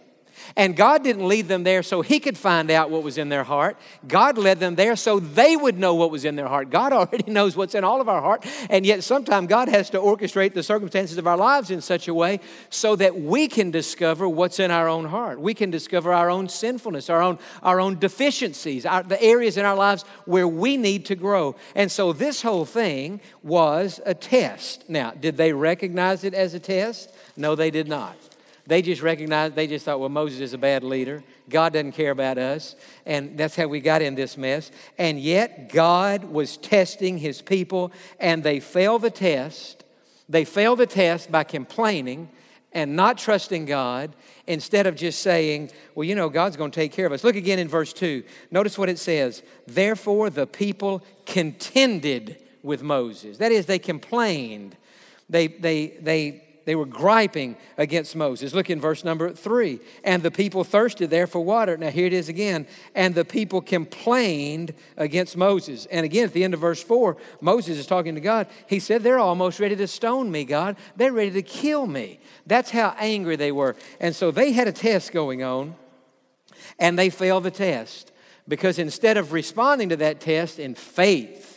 And 0.55 0.75
God 0.75 1.03
didn't 1.03 1.27
lead 1.27 1.47
them 1.47 1.63
there 1.63 1.83
so 1.83 2.01
He 2.01 2.19
could 2.19 2.37
find 2.37 2.71
out 2.71 2.89
what 2.89 3.03
was 3.03 3.17
in 3.17 3.29
their 3.29 3.43
heart. 3.43 3.77
God 4.07 4.37
led 4.37 4.59
them 4.59 4.75
there 4.75 4.95
so 4.95 5.19
they 5.19 5.55
would 5.55 5.77
know 5.77 5.95
what 5.95 6.11
was 6.11 6.25
in 6.25 6.35
their 6.35 6.47
heart. 6.47 6.69
God 6.69 6.93
already 6.99 7.31
knows 7.31 7.55
what's 7.55 7.75
in 7.75 7.83
all 7.83 8.01
of 8.01 8.09
our 8.09 8.21
heart. 8.21 8.45
And 8.69 8.85
yet, 8.85 9.03
sometimes 9.03 9.47
God 9.47 9.69
has 9.69 9.89
to 9.91 9.99
orchestrate 9.99 10.53
the 10.53 10.63
circumstances 10.63 11.17
of 11.17 11.27
our 11.27 11.37
lives 11.37 11.71
in 11.71 11.81
such 11.81 12.07
a 12.07 12.13
way 12.13 12.39
so 12.69 12.95
that 12.95 13.19
we 13.19 13.47
can 13.47 13.71
discover 13.71 14.27
what's 14.27 14.59
in 14.59 14.71
our 14.71 14.87
own 14.87 15.05
heart. 15.05 15.39
We 15.39 15.53
can 15.53 15.71
discover 15.71 16.13
our 16.13 16.29
own 16.29 16.49
sinfulness, 16.49 17.09
our 17.09 17.21
own, 17.21 17.39
our 17.63 17.79
own 17.79 17.99
deficiencies, 17.99 18.85
our, 18.85 19.03
the 19.03 19.21
areas 19.21 19.57
in 19.57 19.65
our 19.65 19.75
lives 19.75 20.03
where 20.25 20.47
we 20.47 20.77
need 20.77 21.05
to 21.05 21.15
grow. 21.15 21.55
And 21.75 21.91
so, 21.91 22.13
this 22.13 22.41
whole 22.41 22.65
thing 22.65 23.21
was 23.43 23.99
a 24.05 24.13
test. 24.13 24.89
Now, 24.89 25.11
did 25.11 25.37
they 25.37 25.53
recognize 25.53 26.23
it 26.23 26.33
as 26.33 26.53
a 26.53 26.59
test? 26.59 27.13
No, 27.35 27.55
they 27.55 27.71
did 27.71 27.87
not. 27.87 28.28
They 28.69 28.83
just 28.83 29.01
recognized, 29.01 29.55
they 29.55 29.65
just 29.65 29.83
thought, 29.83 29.99
well, 29.99 30.09
Moses 30.09 30.41
is 30.41 30.53
a 30.53 30.57
bad 30.59 30.83
leader. 30.83 31.23
God 31.49 31.73
doesn't 31.73 31.93
care 31.93 32.11
about 32.11 32.37
us. 32.37 32.75
And 33.03 33.35
that's 33.35 33.55
how 33.55 33.65
we 33.65 33.79
got 33.79 34.03
in 34.03 34.13
this 34.13 34.37
mess. 34.37 34.69
And 34.99 35.19
yet, 35.19 35.73
God 35.73 36.25
was 36.25 36.55
testing 36.55 37.17
his 37.17 37.41
people, 37.41 37.91
and 38.19 38.43
they 38.43 38.59
failed 38.59 39.01
the 39.01 39.09
test. 39.09 39.83
They 40.29 40.45
failed 40.45 40.77
the 40.77 40.85
test 40.85 41.31
by 41.31 41.45
complaining 41.45 42.29
and 42.71 42.95
not 42.95 43.17
trusting 43.17 43.65
God 43.65 44.15
instead 44.45 44.85
of 44.85 44.95
just 44.95 45.23
saying, 45.23 45.71
well, 45.95 46.03
you 46.03 46.13
know, 46.13 46.29
God's 46.29 46.55
going 46.55 46.69
to 46.69 46.79
take 46.79 46.91
care 46.91 47.07
of 47.07 47.11
us. 47.11 47.23
Look 47.23 47.35
again 47.35 47.57
in 47.57 47.67
verse 47.67 47.91
2. 47.91 48.21
Notice 48.51 48.77
what 48.77 48.87
it 48.87 48.99
says. 48.99 49.41
Therefore, 49.65 50.29
the 50.29 50.45
people 50.45 51.03
contended 51.25 52.37
with 52.61 52.83
Moses. 52.83 53.39
That 53.39 53.51
is, 53.51 53.65
they 53.65 53.79
complained. 53.79 54.77
They, 55.27 55.47
they, 55.47 55.87
they 56.01 56.43
they 56.69 56.75
were 56.75 56.85
griping 56.85 57.57
against 57.79 58.15
Moses. 58.15 58.53
Look 58.53 58.69
in 58.69 58.79
verse 58.79 59.03
number 59.03 59.31
three. 59.31 59.79
And 60.03 60.21
the 60.21 60.29
people 60.29 60.63
thirsted 60.63 61.09
there 61.09 61.25
for 61.25 61.39
water. 61.39 61.75
Now, 61.75 61.89
here 61.89 62.05
it 62.05 62.13
is 62.13 62.29
again. 62.29 62.67
And 62.93 63.15
the 63.15 63.25
people 63.25 63.59
complained 63.59 64.75
against 64.95 65.35
Moses. 65.35 65.87
And 65.87 66.05
again, 66.05 66.25
at 66.25 66.33
the 66.33 66.43
end 66.43 66.53
of 66.53 66.59
verse 66.59 66.83
four, 66.83 67.17
Moses 67.41 67.79
is 67.79 67.87
talking 67.87 68.13
to 68.13 68.21
God. 68.21 68.45
He 68.67 68.79
said, 68.79 69.01
They're 69.01 69.17
almost 69.17 69.59
ready 69.59 69.75
to 69.77 69.87
stone 69.87 70.29
me, 70.31 70.45
God. 70.45 70.77
They're 70.95 71.11
ready 71.11 71.31
to 71.31 71.41
kill 71.41 71.87
me. 71.87 72.19
That's 72.45 72.69
how 72.69 72.93
angry 72.99 73.35
they 73.35 73.51
were. 73.51 73.75
And 73.99 74.15
so 74.15 74.29
they 74.29 74.51
had 74.51 74.67
a 74.67 74.71
test 74.71 75.11
going 75.11 75.41
on, 75.41 75.73
and 76.77 76.99
they 76.99 77.09
failed 77.09 77.45
the 77.45 77.49
test. 77.49 78.11
Because 78.47 78.77
instead 78.77 79.17
of 79.17 79.33
responding 79.33 79.89
to 79.89 79.95
that 79.95 80.19
test 80.19 80.59
in 80.59 80.75
faith, 80.75 81.49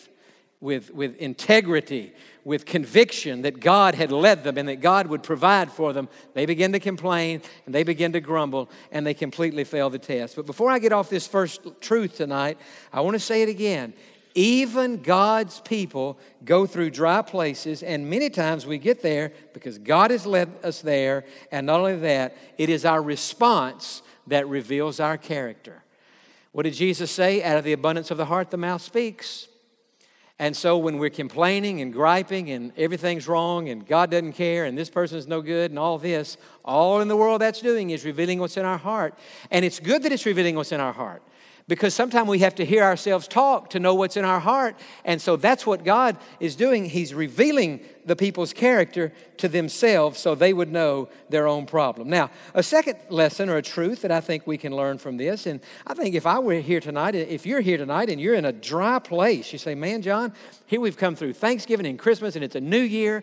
with, 0.62 0.94
with 0.94 1.16
integrity, 1.16 2.14
with 2.44 2.66
conviction 2.66 3.42
that 3.42 3.60
God 3.60 3.94
had 3.94 4.10
led 4.10 4.42
them 4.44 4.58
and 4.58 4.68
that 4.68 4.80
God 4.80 5.06
would 5.06 5.22
provide 5.22 5.70
for 5.70 5.92
them, 5.92 6.08
they 6.34 6.46
begin 6.46 6.72
to 6.72 6.80
complain 6.80 7.40
and 7.66 7.74
they 7.74 7.84
begin 7.84 8.12
to 8.12 8.20
grumble 8.20 8.68
and 8.90 9.06
they 9.06 9.14
completely 9.14 9.64
fail 9.64 9.90
the 9.90 9.98
test. 9.98 10.36
But 10.36 10.46
before 10.46 10.70
I 10.70 10.78
get 10.78 10.92
off 10.92 11.08
this 11.08 11.26
first 11.26 11.60
truth 11.80 12.16
tonight, 12.16 12.58
I 12.92 13.00
want 13.00 13.14
to 13.14 13.20
say 13.20 13.42
it 13.42 13.48
again. 13.48 13.94
Even 14.34 15.02
God's 15.02 15.60
people 15.60 16.18
go 16.44 16.66
through 16.66 16.90
dry 16.90 17.20
places, 17.20 17.82
and 17.82 18.08
many 18.08 18.30
times 18.30 18.66
we 18.66 18.78
get 18.78 19.02
there 19.02 19.32
because 19.52 19.76
God 19.78 20.10
has 20.10 20.24
led 20.24 20.50
us 20.64 20.80
there. 20.80 21.24
And 21.50 21.66
not 21.66 21.80
only 21.80 21.96
that, 21.96 22.36
it 22.56 22.70
is 22.70 22.86
our 22.86 23.02
response 23.02 24.02
that 24.26 24.48
reveals 24.48 25.00
our 25.00 25.18
character. 25.18 25.82
What 26.52 26.62
did 26.62 26.74
Jesus 26.74 27.10
say? 27.10 27.42
Out 27.42 27.58
of 27.58 27.64
the 27.64 27.72
abundance 27.72 28.10
of 28.10 28.16
the 28.16 28.26
heart, 28.26 28.50
the 28.50 28.56
mouth 28.56 28.80
speaks. 28.80 29.48
And 30.42 30.56
so 30.56 30.76
when 30.76 30.98
we're 30.98 31.08
complaining 31.08 31.82
and 31.82 31.92
griping 31.92 32.50
and 32.50 32.72
everything's 32.76 33.28
wrong 33.28 33.68
and 33.68 33.86
God 33.86 34.10
doesn't 34.10 34.32
care 34.32 34.64
and 34.64 34.76
this 34.76 34.90
person's 34.90 35.28
no 35.28 35.40
good 35.40 35.70
and 35.70 35.78
all 35.78 35.98
this, 35.98 36.36
all 36.64 37.00
in 37.00 37.06
the 37.06 37.16
world 37.16 37.40
that's 37.40 37.60
doing 37.60 37.90
is 37.90 38.04
revealing 38.04 38.40
what's 38.40 38.56
in 38.56 38.64
our 38.64 38.76
heart. 38.76 39.14
And 39.52 39.64
it's 39.64 39.78
good 39.78 40.02
that 40.02 40.10
it's 40.10 40.26
revealing 40.26 40.56
what's 40.56 40.72
in 40.72 40.80
our 40.80 40.92
heart 40.92 41.22
because 41.68 41.94
sometimes 41.94 42.28
we 42.28 42.40
have 42.40 42.54
to 42.56 42.64
hear 42.64 42.82
ourselves 42.82 43.28
talk 43.28 43.70
to 43.70 43.80
know 43.80 43.94
what's 43.94 44.16
in 44.16 44.24
our 44.24 44.40
heart. 44.40 44.76
And 45.04 45.20
so 45.20 45.36
that's 45.36 45.66
what 45.66 45.84
God 45.84 46.16
is 46.40 46.56
doing. 46.56 46.86
He's 46.86 47.14
revealing 47.14 47.80
the 48.04 48.16
people's 48.16 48.52
character 48.52 49.12
to 49.36 49.48
themselves 49.48 50.18
so 50.18 50.34
they 50.34 50.52
would 50.52 50.70
know 50.70 51.08
their 51.28 51.46
own 51.46 51.66
problem. 51.66 52.08
Now, 52.08 52.30
a 52.54 52.62
second 52.62 52.98
lesson 53.08 53.48
or 53.48 53.56
a 53.56 53.62
truth 53.62 54.02
that 54.02 54.10
I 54.10 54.20
think 54.20 54.46
we 54.46 54.58
can 54.58 54.74
learn 54.74 54.98
from 54.98 55.16
this, 55.16 55.46
and 55.46 55.60
I 55.86 55.94
think 55.94 56.14
if 56.14 56.26
I 56.26 56.38
were 56.40 56.54
here 56.54 56.80
tonight, 56.80 57.14
if 57.14 57.46
you're 57.46 57.60
here 57.60 57.78
tonight 57.78 58.10
and 58.10 58.20
you're 58.20 58.34
in 58.34 58.44
a 58.44 58.52
dry 58.52 58.98
place, 58.98 59.52
you 59.52 59.58
say, 59.58 59.74
Man, 59.74 60.02
Jon, 60.02 60.32
here 60.66 60.80
we've 60.80 60.96
come 60.96 61.14
through 61.14 61.34
Thanksgiving 61.34 61.86
and 61.86 61.98
Christmas 61.98 62.34
and 62.34 62.44
it's 62.44 62.56
a 62.56 62.60
new 62.60 62.80
year, 62.80 63.22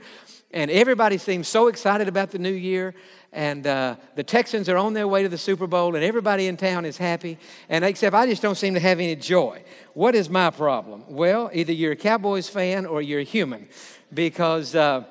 and 0.51 0.71
everybody 0.71 1.17
seems 1.17 1.47
so 1.47 1.67
excited 1.67 2.07
about 2.07 2.31
the 2.31 2.39
new 2.39 2.49
year 2.53 2.95
and 3.31 3.65
uh, 3.67 3.95
the 4.15 4.23
Texans 4.23 4.69
are 4.69 4.77
on 4.77 4.93
their 4.93 5.07
way 5.07 5.23
to 5.23 5.29
the 5.29 5.37
Super 5.37 5.67
Bowl, 5.67 5.95
and 5.95 6.03
everybody 6.03 6.47
in 6.47 6.57
town 6.57 6.85
is 6.85 6.97
happy. 6.97 7.37
And 7.69 7.85
except 7.85 8.15
I 8.15 8.25
just 8.25 8.41
don't 8.41 8.55
seem 8.55 8.73
to 8.73 8.79
have 8.79 8.99
any 8.99 9.15
joy. 9.15 9.63
What 9.93 10.15
is 10.15 10.29
my 10.29 10.49
problem? 10.49 11.03
Well, 11.07 11.49
either 11.53 11.71
you're 11.71 11.91
a 11.91 11.95
Cowboys 11.95 12.49
fan 12.49 12.85
or 12.85 13.01
you're 13.01 13.19
a 13.19 13.23
human, 13.23 13.67
because 14.13 14.73
uh, 14.73 15.03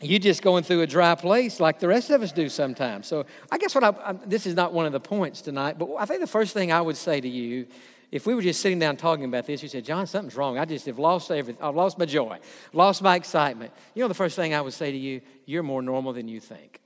you're 0.00 0.18
just 0.18 0.42
going 0.42 0.64
through 0.64 0.80
a 0.80 0.86
dry 0.86 1.14
place 1.14 1.60
like 1.60 1.78
the 1.78 1.88
rest 1.88 2.10
of 2.10 2.22
us 2.22 2.32
do 2.32 2.48
sometimes. 2.48 3.06
So 3.06 3.26
I 3.50 3.58
guess 3.58 3.74
what 3.74 3.84
I, 3.84 3.88
I, 4.04 4.12
this 4.12 4.46
is 4.46 4.54
not 4.54 4.72
one 4.72 4.86
of 4.86 4.92
the 4.92 5.00
points 5.00 5.42
tonight, 5.42 5.78
but 5.78 5.90
I 5.98 6.06
think 6.06 6.20
the 6.20 6.26
first 6.26 6.54
thing 6.54 6.72
I 6.72 6.80
would 6.80 6.96
say 6.96 7.20
to 7.20 7.28
you 7.28 7.66
if 8.10 8.26
we 8.26 8.34
were 8.34 8.42
just 8.42 8.60
sitting 8.60 8.78
down 8.78 8.98
talking 8.98 9.24
about 9.24 9.46
this, 9.46 9.62
you 9.62 9.70
said, 9.70 9.86
Jon, 9.86 10.06
something's 10.06 10.36
wrong. 10.36 10.58
I 10.58 10.66
just 10.66 10.84
have 10.84 10.98
lost 10.98 11.30
everything. 11.30 11.60
I've 11.62 11.74
lost 11.74 11.98
my 11.98 12.04
joy, 12.04 12.40
lost 12.74 13.00
my 13.00 13.16
excitement. 13.16 13.72
You 13.94 14.02
know, 14.02 14.08
the 14.08 14.14
first 14.14 14.36
thing 14.36 14.52
I 14.52 14.60
would 14.60 14.74
say 14.74 14.92
to 14.92 14.98
you, 14.98 15.22
you're 15.46 15.62
more 15.62 15.80
normal 15.80 16.12
than 16.12 16.28
you 16.28 16.38
think. 16.38 16.82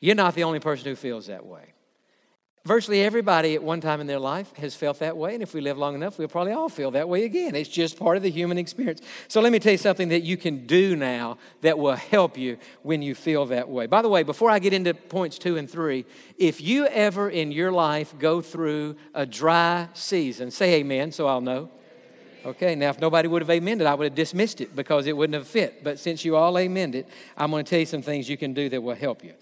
You're 0.00 0.14
not 0.14 0.34
the 0.34 0.44
only 0.44 0.60
person 0.60 0.86
who 0.86 0.96
feels 0.96 1.26
that 1.26 1.46
way. 1.46 1.72
Virtually 2.66 3.04
everybody 3.04 3.54
at 3.54 3.62
one 3.62 3.80
time 3.80 4.00
in 4.00 4.08
their 4.08 4.18
life 4.18 4.52
has 4.56 4.74
felt 4.74 4.98
that 4.98 5.16
way, 5.16 5.34
and 5.34 5.42
if 5.42 5.54
we 5.54 5.60
live 5.60 5.78
long 5.78 5.94
enough, 5.94 6.18
we'll 6.18 6.26
probably 6.26 6.52
all 6.52 6.68
feel 6.68 6.90
that 6.90 7.08
way 7.08 7.22
again. 7.22 7.54
It's 7.54 7.68
just 7.68 7.96
part 7.96 8.16
of 8.16 8.24
the 8.24 8.30
human 8.30 8.58
experience. 8.58 9.00
So, 9.28 9.40
let 9.40 9.52
me 9.52 9.60
tell 9.60 9.70
you 9.70 9.78
something 9.78 10.08
that 10.08 10.24
you 10.24 10.36
can 10.36 10.66
do 10.66 10.96
now 10.96 11.38
that 11.60 11.78
will 11.78 11.94
help 11.94 12.36
you 12.36 12.58
when 12.82 13.02
you 13.02 13.14
feel 13.14 13.46
that 13.46 13.68
way. 13.68 13.86
By 13.86 14.02
the 14.02 14.08
way, 14.08 14.24
before 14.24 14.50
I 14.50 14.58
get 14.58 14.72
into 14.72 14.94
points 14.94 15.38
two 15.38 15.56
and 15.56 15.70
three, 15.70 16.06
if 16.38 16.60
you 16.60 16.86
ever 16.86 17.30
in 17.30 17.52
your 17.52 17.70
life 17.70 18.18
go 18.18 18.40
through 18.40 18.96
a 19.14 19.24
dry 19.24 19.88
season, 19.94 20.50
say 20.50 20.74
amen 20.80 21.12
so 21.12 21.28
I'll 21.28 21.40
know. 21.40 21.70
Okay, 22.44 22.74
now 22.74 22.90
if 22.90 23.00
nobody 23.00 23.28
would 23.28 23.42
have 23.42 23.50
amended, 23.50 23.86
I 23.86 23.94
would 23.94 24.06
have 24.06 24.14
dismissed 24.16 24.60
it 24.60 24.74
because 24.74 25.06
it 25.06 25.16
wouldn't 25.16 25.34
have 25.34 25.46
fit. 25.46 25.84
But 25.84 26.00
since 26.00 26.24
you 26.24 26.34
all 26.34 26.56
amended, 26.56 27.06
I'm 27.36 27.52
going 27.52 27.64
to 27.64 27.70
tell 27.70 27.78
you 27.78 27.86
some 27.86 28.02
things 28.02 28.28
you 28.28 28.36
can 28.36 28.54
do 28.54 28.68
that 28.68 28.82
will 28.82 28.96
help 28.96 29.22
you. 29.22 29.34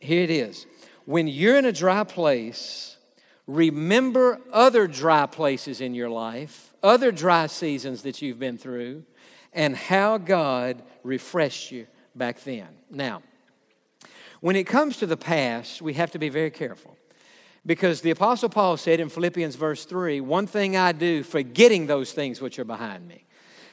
Here 0.00 0.22
it 0.22 0.30
is. 0.30 0.66
When 1.04 1.28
you're 1.28 1.56
in 1.56 1.66
a 1.66 1.72
dry 1.72 2.04
place, 2.04 2.96
remember 3.46 4.40
other 4.52 4.86
dry 4.86 5.26
places 5.26 5.80
in 5.80 5.94
your 5.94 6.08
life, 6.08 6.74
other 6.82 7.12
dry 7.12 7.46
seasons 7.46 8.02
that 8.02 8.22
you've 8.22 8.38
been 8.38 8.58
through, 8.58 9.04
and 9.52 9.76
how 9.76 10.18
God 10.18 10.82
refreshed 11.02 11.70
you 11.70 11.86
back 12.14 12.42
then. 12.42 12.68
Now, 12.90 13.22
when 14.40 14.56
it 14.56 14.64
comes 14.64 14.96
to 14.98 15.06
the 15.06 15.16
past, 15.16 15.82
we 15.82 15.94
have 15.94 16.10
to 16.12 16.18
be 16.18 16.30
very 16.30 16.50
careful. 16.50 16.96
Because 17.66 18.00
the 18.00 18.10
Apostle 18.10 18.48
Paul 18.48 18.78
said 18.78 19.00
in 19.00 19.10
Philippians 19.10 19.54
verse 19.54 19.84
3, 19.84 20.22
one 20.22 20.46
thing 20.46 20.78
I 20.78 20.92
do, 20.92 21.22
forgetting 21.22 21.86
those 21.86 22.12
things 22.12 22.40
which 22.40 22.58
are 22.58 22.64
behind 22.64 23.06
me. 23.06 23.24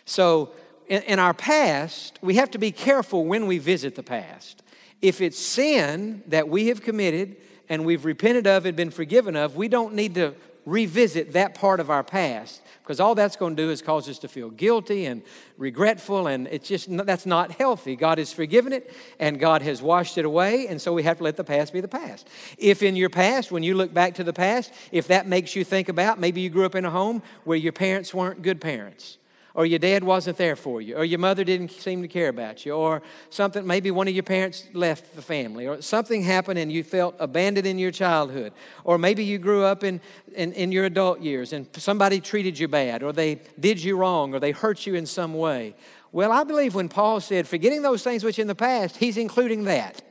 So, 0.04 0.52
in, 0.88 1.20
our 1.20 1.34
past, 1.34 2.18
we 2.22 2.36
have 2.36 2.52
to 2.52 2.58
be 2.58 2.72
careful 2.72 3.26
when 3.26 3.46
we 3.46 3.58
visit 3.58 3.96
the 3.96 4.04
past. 4.04 4.64
If 5.02 5.22
it's 5.22 5.40
sin 5.40 6.24
that 6.28 6.50
we 6.50 6.68
have 6.68 6.82
committed 6.82 7.38
and 7.70 7.86
we've 7.86 8.06
repented 8.06 8.48
of 8.48 8.66
and 8.66 8.76
been 8.76 8.92
forgiven 8.92 9.36
of, 9.36 9.56
we 9.56 9.68
don't 9.68 9.94
need 9.94 10.16
to 10.16 10.34
revisit 10.68 11.32
that 11.32 11.56
part 11.56 11.80
of 11.80 11.90
our 11.90 12.04
past 12.04 12.62
because 12.84 13.00
all 13.00 13.16
that's 13.16 13.38
going 13.38 13.56
to 13.56 13.64
do 13.64 13.70
is 13.70 13.82
cause 13.82 14.10
us 14.10 14.20
to 14.20 14.28
feel 14.28 14.50
guilty 14.50 15.06
and 15.06 15.22
regretful 15.58 16.28
and 16.28 16.46
it's 16.48 16.68
just 16.68 16.90
that's 17.06 17.26
not 17.26 17.52
healthy. 17.52 17.96
God 17.96 18.18
has 18.18 18.34
forgiven 18.34 18.74
it 18.74 18.94
and 19.18 19.40
god 19.40 19.62
has 19.62 19.82
washed 19.82 20.18
it 20.18 20.26
away 20.26 20.68
and 20.68 20.82
so 20.82 20.92
we 20.92 21.04
have 21.04 21.20
to 21.20 21.24
let 21.24 21.38
the 21.38 21.44
past 21.46 21.72
be 21.72 21.80
the 21.80 21.88
past. 21.88 22.28
If 22.58 22.84
in 22.84 22.98
your 22.98 23.10
past 23.10 23.50
when 23.50 23.64
you 23.64 23.76
look 23.76 23.94
back 23.94 24.16
to 24.16 24.26
the 24.26 24.34
past 24.34 24.74
if 24.92 25.08
that 25.08 25.26
makes 25.26 25.56
you 25.56 25.64
think 25.64 25.88
about 25.88 26.20
maybe 26.20 26.42
you 26.42 26.50
grew 26.50 26.66
up 26.66 26.76
in 26.76 26.84
a 26.84 26.92
home 26.92 27.24
where 27.46 27.58
your 27.58 27.72
parents 27.72 28.14
weren't 28.14 28.42
good 28.42 28.60
parents 28.60 29.18
or 29.58 29.66
your 29.66 29.80
dad 29.80 30.04
wasn't 30.04 30.38
there 30.38 30.56
for 30.56 30.82
you, 30.82 30.96
or 30.96 31.04
your 31.04 31.18
mother 31.18 31.44
didn't 31.44 31.72
seem 31.72 32.04
to 32.04 32.08
care 32.08 32.30
about 32.30 32.64
you, 32.64 32.74
or 32.74 33.02
something, 33.32 33.66
maybe 33.66 33.90
one 33.90 34.08
of 34.08 34.14
your 34.14 34.22
parents 34.22 34.68
left 34.72 35.16
the 35.16 35.22
family, 35.22 35.68
or 35.68 35.82
something 35.82 36.22
happened 36.22 36.60
and 36.60 36.72
you 36.72 36.84
felt 36.84 37.16
abandoned 37.18 37.66
in 37.66 37.80
your 37.80 37.90
childhood, 37.90 38.54
or 38.84 39.00
maybe 39.00 39.26
you 39.26 39.40
grew 39.40 39.64
up 39.64 39.84
in, 39.84 40.00
in, 40.36 40.54
in 40.54 40.72
your 40.72 40.86
adult 40.86 41.22
years 41.22 41.54
and 41.54 41.68
somebody 41.76 42.22
treated 42.22 42.60
you 42.60 42.68
bad, 42.68 43.02
or 43.02 43.12
they 43.12 43.42
did 43.60 43.84
you 43.84 43.98
wrong, 43.98 44.32
or 44.36 44.40
they 44.40 44.52
hurt 44.52 44.86
you 44.86 44.94
in 44.94 45.08
some 45.08 45.34
way. 45.34 45.76
Well, 46.12 46.32
I 46.32 46.44
believe 46.44 46.76
when 46.76 46.88
Paul 46.88 47.20
said, 47.20 47.48
forgetting 47.48 47.82
those 47.82 48.04
things 48.04 48.24
which 48.24 48.38
in 48.38 48.46
the 48.46 48.56
past, 48.56 48.98
he's 48.98 49.18
including 49.18 49.64
that. 49.64 50.04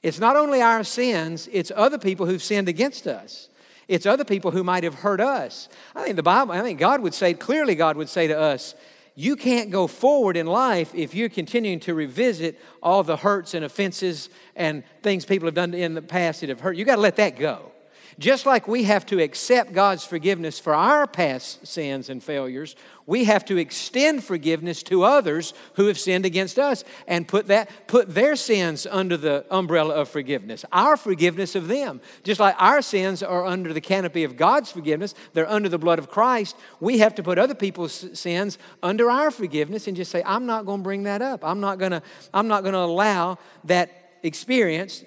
It's 0.00 0.20
not 0.20 0.36
only 0.36 0.62
our 0.62 0.84
sins, 0.84 1.48
it's 1.52 1.72
other 1.74 1.98
people 1.98 2.24
who've 2.24 2.42
sinned 2.42 2.68
against 2.68 3.08
us. 3.08 3.49
It's 3.90 4.06
other 4.06 4.24
people 4.24 4.52
who 4.52 4.62
might 4.62 4.84
have 4.84 4.94
hurt 4.94 5.20
us. 5.20 5.68
I 5.96 6.04
think 6.04 6.14
the 6.14 6.22
Bible, 6.22 6.52
I 6.52 6.62
think 6.62 6.78
God 6.78 7.00
would 7.00 7.12
say, 7.12 7.34
clearly, 7.34 7.74
God 7.74 7.96
would 7.96 8.08
say 8.08 8.28
to 8.28 8.38
us, 8.38 8.76
you 9.16 9.34
can't 9.34 9.72
go 9.72 9.88
forward 9.88 10.36
in 10.36 10.46
life 10.46 10.94
if 10.94 11.12
you're 11.12 11.28
continuing 11.28 11.80
to 11.80 11.94
revisit 11.94 12.56
all 12.84 13.02
the 13.02 13.16
hurts 13.16 13.52
and 13.52 13.64
offenses 13.64 14.30
and 14.54 14.84
things 15.02 15.24
people 15.24 15.48
have 15.48 15.56
done 15.56 15.74
in 15.74 15.94
the 15.94 16.02
past 16.02 16.40
that 16.42 16.50
have 16.50 16.60
hurt. 16.60 16.76
You 16.76 16.84
got 16.84 16.96
to 16.96 17.00
let 17.00 17.16
that 17.16 17.36
go. 17.36 17.72
Just 18.20 18.44
like 18.44 18.68
we 18.68 18.84
have 18.84 19.06
to 19.06 19.22
accept 19.22 19.72
God's 19.72 20.04
forgiveness 20.04 20.58
for 20.58 20.74
our 20.74 21.06
past 21.06 21.66
sins 21.66 22.10
and 22.10 22.22
failures, 22.22 22.76
we 23.06 23.24
have 23.24 23.46
to 23.46 23.56
extend 23.56 24.22
forgiveness 24.22 24.82
to 24.84 25.04
others 25.04 25.54
who 25.76 25.86
have 25.86 25.98
sinned 25.98 26.26
against 26.26 26.58
us 26.58 26.84
and 27.06 27.26
put 27.26 27.46
that 27.46 27.70
put 27.86 28.14
their 28.14 28.36
sins 28.36 28.86
under 28.86 29.16
the 29.16 29.46
umbrella 29.50 29.94
of 29.94 30.10
forgiveness. 30.10 30.66
Our 30.70 30.98
forgiveness 30.98 31.54
of 31.54 31.66
them. 31.66 32.02
Just 32.22 32.40
like 32.40 32.54
our 32.58 32.82
sins 32.82 33.22
are 33.22 33.46
under 33.46 33.72
the 33.72 33.80
canopy 33.80 34.24
of 34.24 34.36
God's 34.36 34.70
forgiveness, 34.70 35.14
they're 35.32 35.48
under 35.48 35.70
the 35.70 35.78
blood 35.78 35.98
of 35.98 36.10
Christ. 36.10 36.56
We 36.78 36.98
have 36.98 37.14
to 37.14 37.22
put 37.22 37.38
other 37.38 37.54
people's 37.54 38.06
sins 38.12 38.58
under 38.82 39.10
our 39.10 39.30
forgiveness 39.30 39.88
and 39.88 39.96
just 39.96 40.10
say, 40.10 40.22
I'm 40.26 40.44
not 40.44 40.66
going 40.66 40.80
to 40.80 40.84
bring 40.84 41.04
that 41.04 41.22
up. 41.22 41.42
I'm 41.42 41.60
not 41.60 41.78
going 41.78 41.92
to 41.92 42.02
I'm 42.34 42.48
not 42.48 42.64
going 42.64 42.74
to 42.74 42.80
allow 42.80 43.38
that 43.64 44.18
experience 44.22 45.04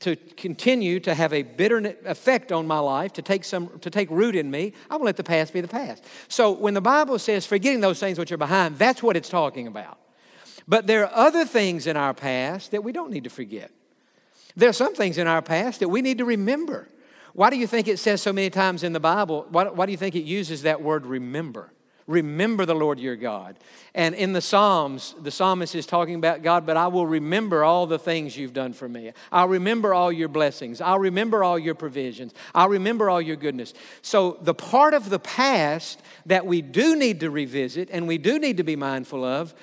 to 0.00 0.16
continue 0.16 1.00
to 1.00 1.14
have 1.14 1.32
a 1.32 1.42
bitter 1.42 1.94
effect 2.04 2.52
on 2.52 2.66
my 2.66 2.78
life, 2.78 3.12
to 3.14 3.22
take 3.22 3.44
some 3.44 3.78
to 3.80 3.90
take 3.90 4.10
root 4.10 4.34
in 4.36 4.50
me, 4.50 4.72
I 4.90 4.96
will 4.96 5.06
let 5.06 5.16
the 5.16 5.24
past 5.24 5.52
be 5.52 5.60
the 5.60 5.68
past. 5.68 6.04
So 6.28 6.50
when 6.50 6.74
the 6.74 6.80
Bible 6.80 7.18
says 7.18 7.46
forgetting 7.46 7.80
those 7.80 8.00
things 8.00 8.18
which 8.18 8.32
are 8.32 8.36
behind, 8.36 8.78
that's 8.78 9.02
what 9.02 9.16
it's 9.16 9.28
talking 9.28 9.66
about. 9.66 9.98
But 10.66 10.86
there 10.86 11.04
are 11.06 11.14
other 11.14 11.44
things 11.44 11.86
in 11.86 11.96
our 11.96 12.14
past 12.14 12.70
that 12.70 12.82
we 12.82 12.92
don't 12.92 13.10
need 13.10 13.24
to 13.24 13.30
forget. 13.30 13.70
There 14.56 14.68
are 14.68 14.74
some 14.74 14.94
things 14.94 15.18
in 15.18 15.26
our 15.26 15.42
past 15.42 15.80
that 15.80 15.88
we 15.88 16.00
need 16.00 16.18
to 16.18 16.24
remember. 16.24 16.88
Why 17.32 17.50
do 17.50 17.56
you 17.56 17.66
think 17.66 17.88
it 17.88 17.98
says 17.98 18.22
so 18.22 18.32
many 18.32 18.48
times 18.50 18.84
in 18.84 18.92
the 18.92 19.00
Bible? 19.00 19.46
Why, 19.50 19.64
why 19.64 19.86
do 19.86 19.92
you 19.92 19.98
think 19.98 20.14
it 20.14 20.22
uses 20.22 20.62
that 20.62 20.80
word 20.80 21.04
remember? 21.04 21.72
Remember 22.06 22.66
the 22.66 22.74
Lord 22.74 22.98
your 22.98 23.16
God. 23.16 23.56
And 23.94 24.14
in 24.14 24.34
the 24.34 24.42
Psalms, 24.42 25.14
the 25.22 25.30
psalmist 25.30 25.74
is 25.74 25.86
talking 25.86 26.16
about 26.16 26.42
God, 26.42 26.66
but 26.66 26.76
I 26.76 26.88
will 26.88 27.06
remember 27.06 27.64
all 27.64 27.86
the 27.86 27.98
things 27.98 28.36
you've 28.36 28.52
done 28.52 28.74
for 28.74 28.88
me. 28.88 29.12
I'll 29.32 29.48
remember 29.48 29.94
all 29.94 30.12
your 30.12 30.28
blessings. 30.28 30.82
I'll 30.82 30.98
remember 30.98 31.42
all 31.42 31.58
your 31.58 31.74
provisions. 31.74 32.34
I'll 32.54 32.68
remember 32.68 33.08
all 33.08 33.22
your 33.22 33.36
goodness. 33.36 33.72
So, 34.02 34.36
the 34.42 34.54
part 34.54 34.92
of 34.92 35.08
the 35.08 35.18
past 35.18 36.02
that 36.26 36.44
we 36.44 36.60
do 36.60 36.94
need 36.94 37.20
to 37.20 37.30
revisit 37.30 37.88
and 37.90 38.06
we 38.06 38.18
do 38.18 38.38
need 38.38 38.58
to 38.58 38.64
be 38.64 38.76
mindful 38.76 39.24
of 39.24 39.54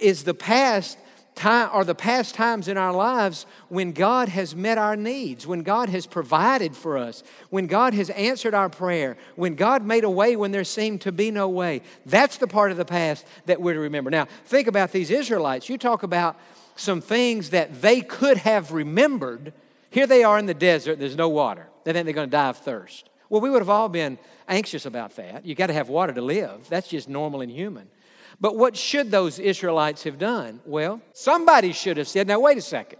is 0.00 0.24
the 0.24 0.34
past 0.34 0.98
time 1.34 1.68
are 1.72 1.84
the 1.84 1.94
past 1.94 2.34
times 2.34 2.68
in 2.68 2.76
our 2.76 2.92
lives 2.92 3.46
when 3.68 3.92
God 3.92 4.28
has 4.28 4.54
met 4.54 4.78
our 4.78 4.96
needs, 4.96 5.46
when 5.46 5.62
God 5.62 5.88
has 5.88 6.06
provided 6.06 6.76
for 6.76 6.98
us, 6.98 7.22
when 7.50 7.66
God 7.66 7.94
has 7.94 8.10
answered 8.10 8.54
our 8.54 8.68
prayer, 8.68 9.16
when 9.36 9.54
God 9.54 9.84
made 9.84 10.04
a 10.04 10.10
way 10.10 10.36
when 10.36 10.50
there 10.50 10.64
seemed 10.64 11.00
to 11.02 11.12
be 11.12 11.30
no 11.30 11.48
way. 11.48 11.82
That's 12.06 12.36
the 12.36 12.46
part 12.46 12.70
of 12.70 12.76
the 12.76 12.84
past 12.84 13.26
that 13.46 13.60
we're 13.60 13.74
to 13.74 13.80
remember. 13.80 14.10
Now, 14.10 14.26
think 14.44 14.68
about 14.68 14.92
these 14.92 15.10
Israelites. 15.10 15.68
You 15.68 15.78
talk 15.78 16.02
about 16.02 16.38
some 16.76 17.00
things 17.00 17.50
that 17.50 17.82
they 17.82 18.00
could 18.00 18.38
have 18.38 18.72
remembered. 18.72 19.52
Here 19.90 20.06
they 20.06 20.24
are 20.24 20.38
in 20.38 20.46
the 20.46 20.54
desert, 20.54 20.98
there's 20.98 21.16
no 21.16 21.28
water. 21.28 21.66
They 21.84 21.92
think 21.92 22.04
they're 22.04 22.14
going 22.14 22.28
to 22.28 22.36
die 22.36 22.48
of 22.48 22.58
thirst. 22.58 23.08
Well, 23.28 23.40
we 23.40 23.48
would 23.48 23.62
have 23.62 23.70
all 23.70 23.88
been 23.88 24.18
anxious 24.48 24.86
about 24.86 25.16
that. 25.16 25.46
You 25.46 25.54
got 25.54 25.68
to 25.68 25.72
have 25.72 25.88
water 25.88 26.12
to 26.12 26.20
live. 26.20 26.68
That's 26.68 26.88
just 26.88 27.08
normal 27.08 27.40
and 27.40 27.50
human. 27.50 27.88
But 28.38 28.56
what 28.56 28.76
should 28.76 29.10
those 29.10 29.38
Israelites 29.38 30.04
have 30.04 30.18
done? 30.18 30.60
Well, 30.66 31.00
somebody 31.12 31.72
should 31.72 31.96
have 31.96 32.08
said, 32.08 32.26
now, 32.26 32.40
wait 32.40 32.58
a 32.58 32.62
second. 32.62 32.98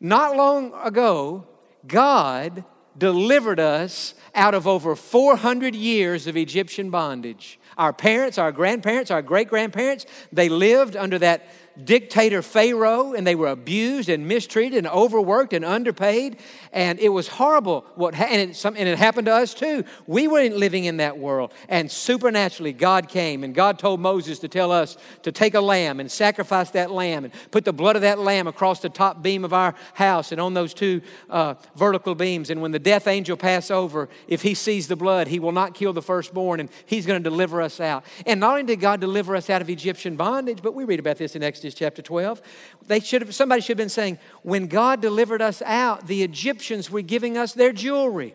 Not 0.00 0.36
long 0.36 0.72
ago, 0.82 1.46
God 1.86 2.64
delivered 2.96 3.60
us 3.60 4.14
out 4.34 4.54
of 4.54 4.66
over 4.66 4.94
400 4.96 5.74
years 5.74 6.26
of 6.26 6.36
Egyptian 6.36 6.90
bondage. 6.90 7.58
Our 7.78 7.92
parents, 7.92 8.36
our 8.36 8.52
grandparents, 8.52 9.10
our 9.10 9.22
great 9.22 9.48
grandparents, 9.48 10.06
they 10.32 10.48
lived 10.48 10.96
under 10.96 11.18
that 11.18 11.48
dictator 11.82 12.42
Pharaoh, 12.42 13.14
and 13.14 13.26
they 13.26 13.34
were 13.34 13.48
abused 13.48 14.08
and 14.08 14.28
mistreated 14.28 14.78
and 14.78 14.86
overworked 14.86 15.52
and 15.52 15.64
underpaid, 15.64 16.38
and 16.72 16.98
it 16.98 17.08
was 17.08 17.28
horrible. 17.28 17.84
What 17.94 18.14
and 18.14 18.50
it, 18.50 18.64
and 18.64 18.76
it 18.76 18.98
happened 18.98 19.26
to 19.26 19.34
us 19.34 19.54
too. 19.54 19.84
We 20.06 20.28
weren't 20.28 20.56
living 20.56 20.84
in 20.84 20.98
that 20.98 21.18
world, 21.18 21.52
and 21.68 21.90
supernaturally 21.90 22.72
God 22.72 23.08
came, 23.08 23.44
and 23.44 23.54
God 23.54 23.78
told 23.78 24.00
Moses 24.00 24.38
to 24.40 24.48
tell 24.48 24.70
us 24.70 24.96
to 25.22 25.32
take 25.32 25.54
a 25.54 25.60
lamb 25.60 26.00
and 26.00 26.10
sacrifice 26.10 26.70
that 26.70 26.90
lamb 26.90 27.24
and 27.24 27.32
put 27.50 27.64
the 27.64 27.72
blood 27.72 27.96
of 27.96 28.02
that 28.02 28.18
lamb 28.18 28.46
across 28.46 28.80
the 28.80 28.88
top 28.88 29.22
beam 29.22 29.44
of 29.44 29.52
our 29.52 29.74
house 29.94 30.32
and 30.32 30.40
on 30.40 30.54
those 30.54 30.74
two 30.74 31.00
uh, 31.28 31.54
vertical 31.76 32.14
beams. 32.14 32.50
And 32.50 32.60
when 32.60 32.72
the 32.72 32.78
death 32.78 33.06
angel 33.06 33.36
pass 33.36 33.70
over, 33.70 34.08
if 34.28 34.42
he 34.42 34.54
sees 34.54 34.88
the 34.88 34.96
blood, 34.96 35.28
he 35.28 35.38
will 35.38 35.52
not 35.52 35.74
kill 35.74 35.92
the 35.92 36.02
firstborn, 36.02 36.60
and 36.60 36.68
he's 36.86 37.06
going 37.06 37.22
to 37.22 37.30
deliver 37.30 37.62
us 37.62 37.80
out. 37.80 38.04
And 38.26 38.40
not 38.40 38.52
only 38.52 38.64
did 38.64 38.80
God 38.80 39.00
deliver 39.00 39.34
us 39.34 39.48
out 39.48 39.62
of 39.62 39.70
Egyptian 39.70 40.16
bondage, 40.16 40.60
but 40.62 40.74
we 40.74 40.84
read 40.84 41.00
about 41.00 41.16
this 41.16 41.34
in 41.36 41.42
Exodus 41.42 41.69
chapter 41.74 42.02
12. 42.02 42.40
They 42.86 43.00
should 43.00 43.22
have, 43.22 43.34
somebody 43.34 43.60
should 43.60 43.70
have 43.70 43.84
been 43.84 43.88
saying, 43.88 44.18
when 44.42 44.66
God 44.66 45.00
delivered 45.00 45.42
us 45.42 45.62
out, 45.62 46.06
the 46.06 46.22
Egyptians 46.22 46.90
were 46.90 47.02
giving 47.02 47.36
us 47.36 47.52
their 47.52 47.72
jewelry. 47.72 48.34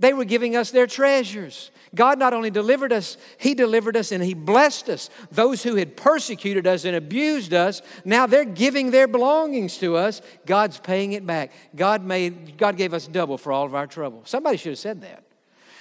They 0.00 0.12
were 0.12 0.24
giving 0.24 0.56
us 0.56 0.70
their 0.70 0.88
treasures. 0.88 1.70
God 1.94 2.18
not 2.18 2.34
only 2.34 2.50
delivered 2.50 2.92
us, 2.92 3.16
He 3.38 3.54
delivered 3.54 3.96
us 3.96 4.10
and 4.10 4.22
He 4.22 4.34
blessed 4.34 4.88
us. 4.88 5.08
Those 5.30 5.62
who 5.62 5.76
had 5.76 5.96
persecuted 5.96 6.66
us 6.66 6.84
and 6.84 6.96
abused 6.96 7.54
us, 7.54 7.80
now 8.04 8.26
they're 8.26 8.44
giving 8.44 8.90
their 8.90 9.06
belongings 9.06 9.78
to 9.78 9.96
us. 9.96 10.20
God's 10.46 10.78
paying 10.78 11.12
it 11.12 11.24
back. 11.24 11.52
God 11.76 12.04
made 12.04 12.58
God 12.58 12.76
gave 12.76 12.92
us 12.92 13.06
double 13.06 13.38
for 13.38 13.52
all 13.52 13.64
of 13.64 13.74
our 13.74 13.86
trouble. 13.86 14.22
Somebody 14.24 14.56
should 14.56 14.72
have 14.72 14.78
said 14.78 15.02
that. 15.02 15.22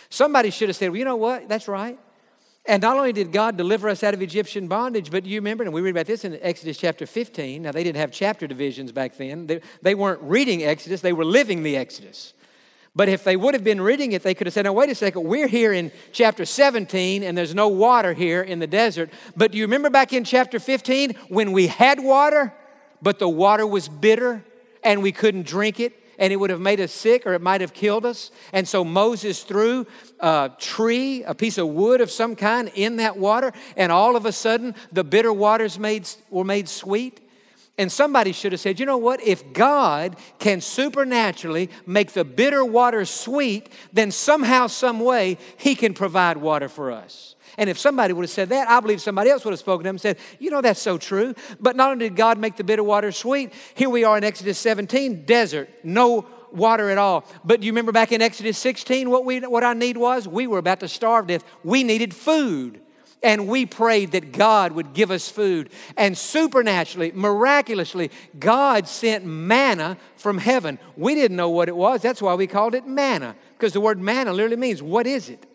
Somebody 0.09 0.51
should 0.51 0.69
have 0.69 0.75
said, 0.75 0.89
well, 0.89 0.97
you 0.97 1.05
know 1.05 1.15
what? 1.15 1.49
That's 1.49 1.67
right. 1.67 1.97
And 2.65 2.81
not 2.81 2.95
only 2.95 3.11
did 3.11 3.33
God 3.33 3.57
deliver 3.57 3.89
us 3.89 4.03
out 4.03 4.13
of 4.13 4.21
Egyptian 4.21 4.67
bondage, 4.67 5.11
but 5.11 5.25
you 5.25 5.39
remember, 5.39 5.65
and 5.65 5.73
we 5.73 5.81
read 5.81 5.91
about 5.91 6.05
this 6.05 6.23
in 6.23 6.39
Exodus 6.41 6.77
chapter 6.77 7.05
15. 7.05 7.61
Now, 7.61 7.73
they 7.73 7.83
didn't 7.83 7.97
have 7.97 8.11
chapter 8.11 8.47
divisions 8.47 8.93
back 8.93 9.17
then. 9.17 9.47
They, 9.47 9.61
they 9.81 9.95
weren't 9.95 10.21
reading 10.21 10.63
Exodus, 10.63 11.01
they 11.01 11.11
were 11.11 11.25
living 11.25 11.63
the 11.63 11.75
Exodus. 11.75 12.33
But 12.95 13.09
if 13.09 13.23
they 13.23 13.35
would 13.35 13.53
have 13.55 13.63
been 13.63 13.81
reading 13.81 14.11
it, 14.11 14.21
they 14.21 14.35
could 14.35 14.47
have 14.47 14.53
said, 14.53 14.65
Now, 14.65 14.73
wait 14.73 14.89
a 14.89 14.95
second, 14.95 15.23
we're 15.23 15.47
here 15.47 15.73
in 15.73 15.91
chapter 16.11 16.45
17 16.45 17.23
and 17.23 17.37
there's 17.37 17.55
no 17.55 17.67
water 17.67 18.13
here 18.13 18.41
in 18.41 18.59
the 18.59 18.67
desert. 18.67 19.09
But 19.35 19.51
do 19.51 19.57
you 19.57 19.63
remember 19.63 19.89
back 19.89 20.13
in 20.13 20.23
chapter 20.23 20.59
15 20.59 21.15
when 21.27 21.53
we 21.53 21.67
had 21.67 21.99
water, 21.99 22.53
but 23.01 23.17
the 23.17 23.27
water 23.27 23.65
was 23.65 23.89
bitter 23.89 24.45
and 24.83 25.01
we 25.01 25.11
couldn't 25.11 25.47
drink 25.47 25.79
it? 25.79 26.02
And 26.17 26.33
it 26.33 26.37
would 26.37 26.49
have 26.49 26.61
made 26.61 26.79
us 26.79 26.91
sick 26.91 27.25
or 27.25 27.33
it 27.33 27.41
might 27.41 27.61
have 27.61 27.73
killed 27.73 28.05
us. 28.05 28.31
And 28.51 28.67
so 28.67 28.83
Moses 28.83 29.43
threw 29.43 29.87
a 30.19 30.51
tree, 30.57 31.23
a 31.23 31.35
piece 31.35 31.57
of 31.57 31.67
wood 31.67 32.01
of 32.01 32.11
some 32.11 32.35
kind, 32.35 32.71
in 32.75 32.97
that 32.97 33.17
water, 33.17 33.51
and 33.77 33.91
all 33.91 34.15
of 34.15 34.25
a 34.25 34.31
sudden 34.31 34.75
the 34.91 35.03
bitter 35.03 35.33
waters 35.33 35.79
made, 35.79 36.07
were 36.29 36.43
made 36.43 36.69
sweet. 36.69 37.19
And 37.77 37.91
somebody 37.91 38.33
should 38.33 38.51
have 38.51 38.61
said, 38.61 38.79
you 38.79 38.85
know 38.85 38.97
what? 38.97 39.19
If 39.23 39.51
God 39.51 40.15
can 40.37 40.61
supernaturally 40.61 41.71
make 41.87 42.11
the 42.11 42.23
bitter 42.23 42.63
water 42.63 43.03
sweet, 43.03 43.69
then 43.91 44.11
somehow, 44.11 44.67
some 44.67 44.99
way, 44.99 45.39
He 45.57 45.73
can 45.73 45.95
provide 45.95 46.37
water 46.37 46.69
for 46.69 46.91
us. 46.91 47.35
And 47.57 47.69
if 47.69 47.77
somebody 47.77 48.13
would 48.13 48.23
have 48.23 48.31
said 48.31 48.49
that, 48.49 48.69
I 48.69 48.79
believe 48.79 49.01
somebody 49.01 49.29
else 49.29 49.45
would 49.45 49.51
have 49.51 49.59
spoken 49.59 49.83
to 49.83 49.89
him 49.89 49.95
and 49.95 50.01
said, 50.01 50.17
You 50.39 50.49
know, 50.49 50.61
that's 50.61 50.81
so 50.81 50.97
true. 50.97 51.35
But 51.59 51.75
not 51.75 51.91
only 51.91 52.09
did 52.09 52.15
God 52.15 52.37
make 52.37 52.55
the 52.55 52.63
bitter 52.63 52.83
water 52.83 53.11
sweet, 53.11 53.53
here 53.75 53.89
we 53.89 54.03
are 54.03 54.17
in 54.17 54.23
Exodus 54.23 54.57
17, 54.59 55.25
desert, 55.25 55.69
no 55.83 56.25
water 56.51 56.89
at 56.89 56.97
all. 56.97 57.25
But 57.43 57.59
do 57.59 57.65
you 57.65 57.71
remember 57.71 57.91
back 57.91 58.11
in 58.11 58.21
Exodus 58.21 58.57
16 58.57 59.09
what, 59.09 59.25
we, 59.25 59.39
what 59.41 59.63
our 59.63 59.75
need 59.75 59.97
was? 59.97 60.27
We 60.27 60.47
were 60.47 60.59
about 60.59 60.79
to 60.81 60.87
starve 60.87 61.27
to 61.27 61.37
death. 61.37 61.45
We 61.63 61.83
needed 61.83 62.13
food. 62.13 62.79
And 63.21 63.47
we 63.47 63.65
prayed 63.65 64.11
that 64.11 64.33
God 64.33 64.73
would 64.73 64.93
give 64.93 65.09
us 65.09 65.29
food. 65.29 65.69
And 65.95 66.17
supernaturally, 66.17 67.13
miraculously, 67.13 68.11
God 68.37 68.85
sent 68.85 69.25
manna 69.25 69.97
from 70.17 70.37
heaven. 70.37 70.77
We 70.97 71.15
didn't 71.15 71.37
know 71.37 71.49
what 71.49 71.69
it 71.69 71.75
was. 71.75 72.01
That's 72.01 72.21
why 72.21 72.33
we 72.33 72.47
called 72.47 72.75
it 72.75 72.85
manna, 72.85 73.37
because 73.57 73.71
the 73.71 73.79
word 73.79 73.97
manna 73.97 74.33
literally 74.33 74.57
means, 74.57 74.83
What 74.83 75.07
is 75.07 75.29
it? 75.29 75.45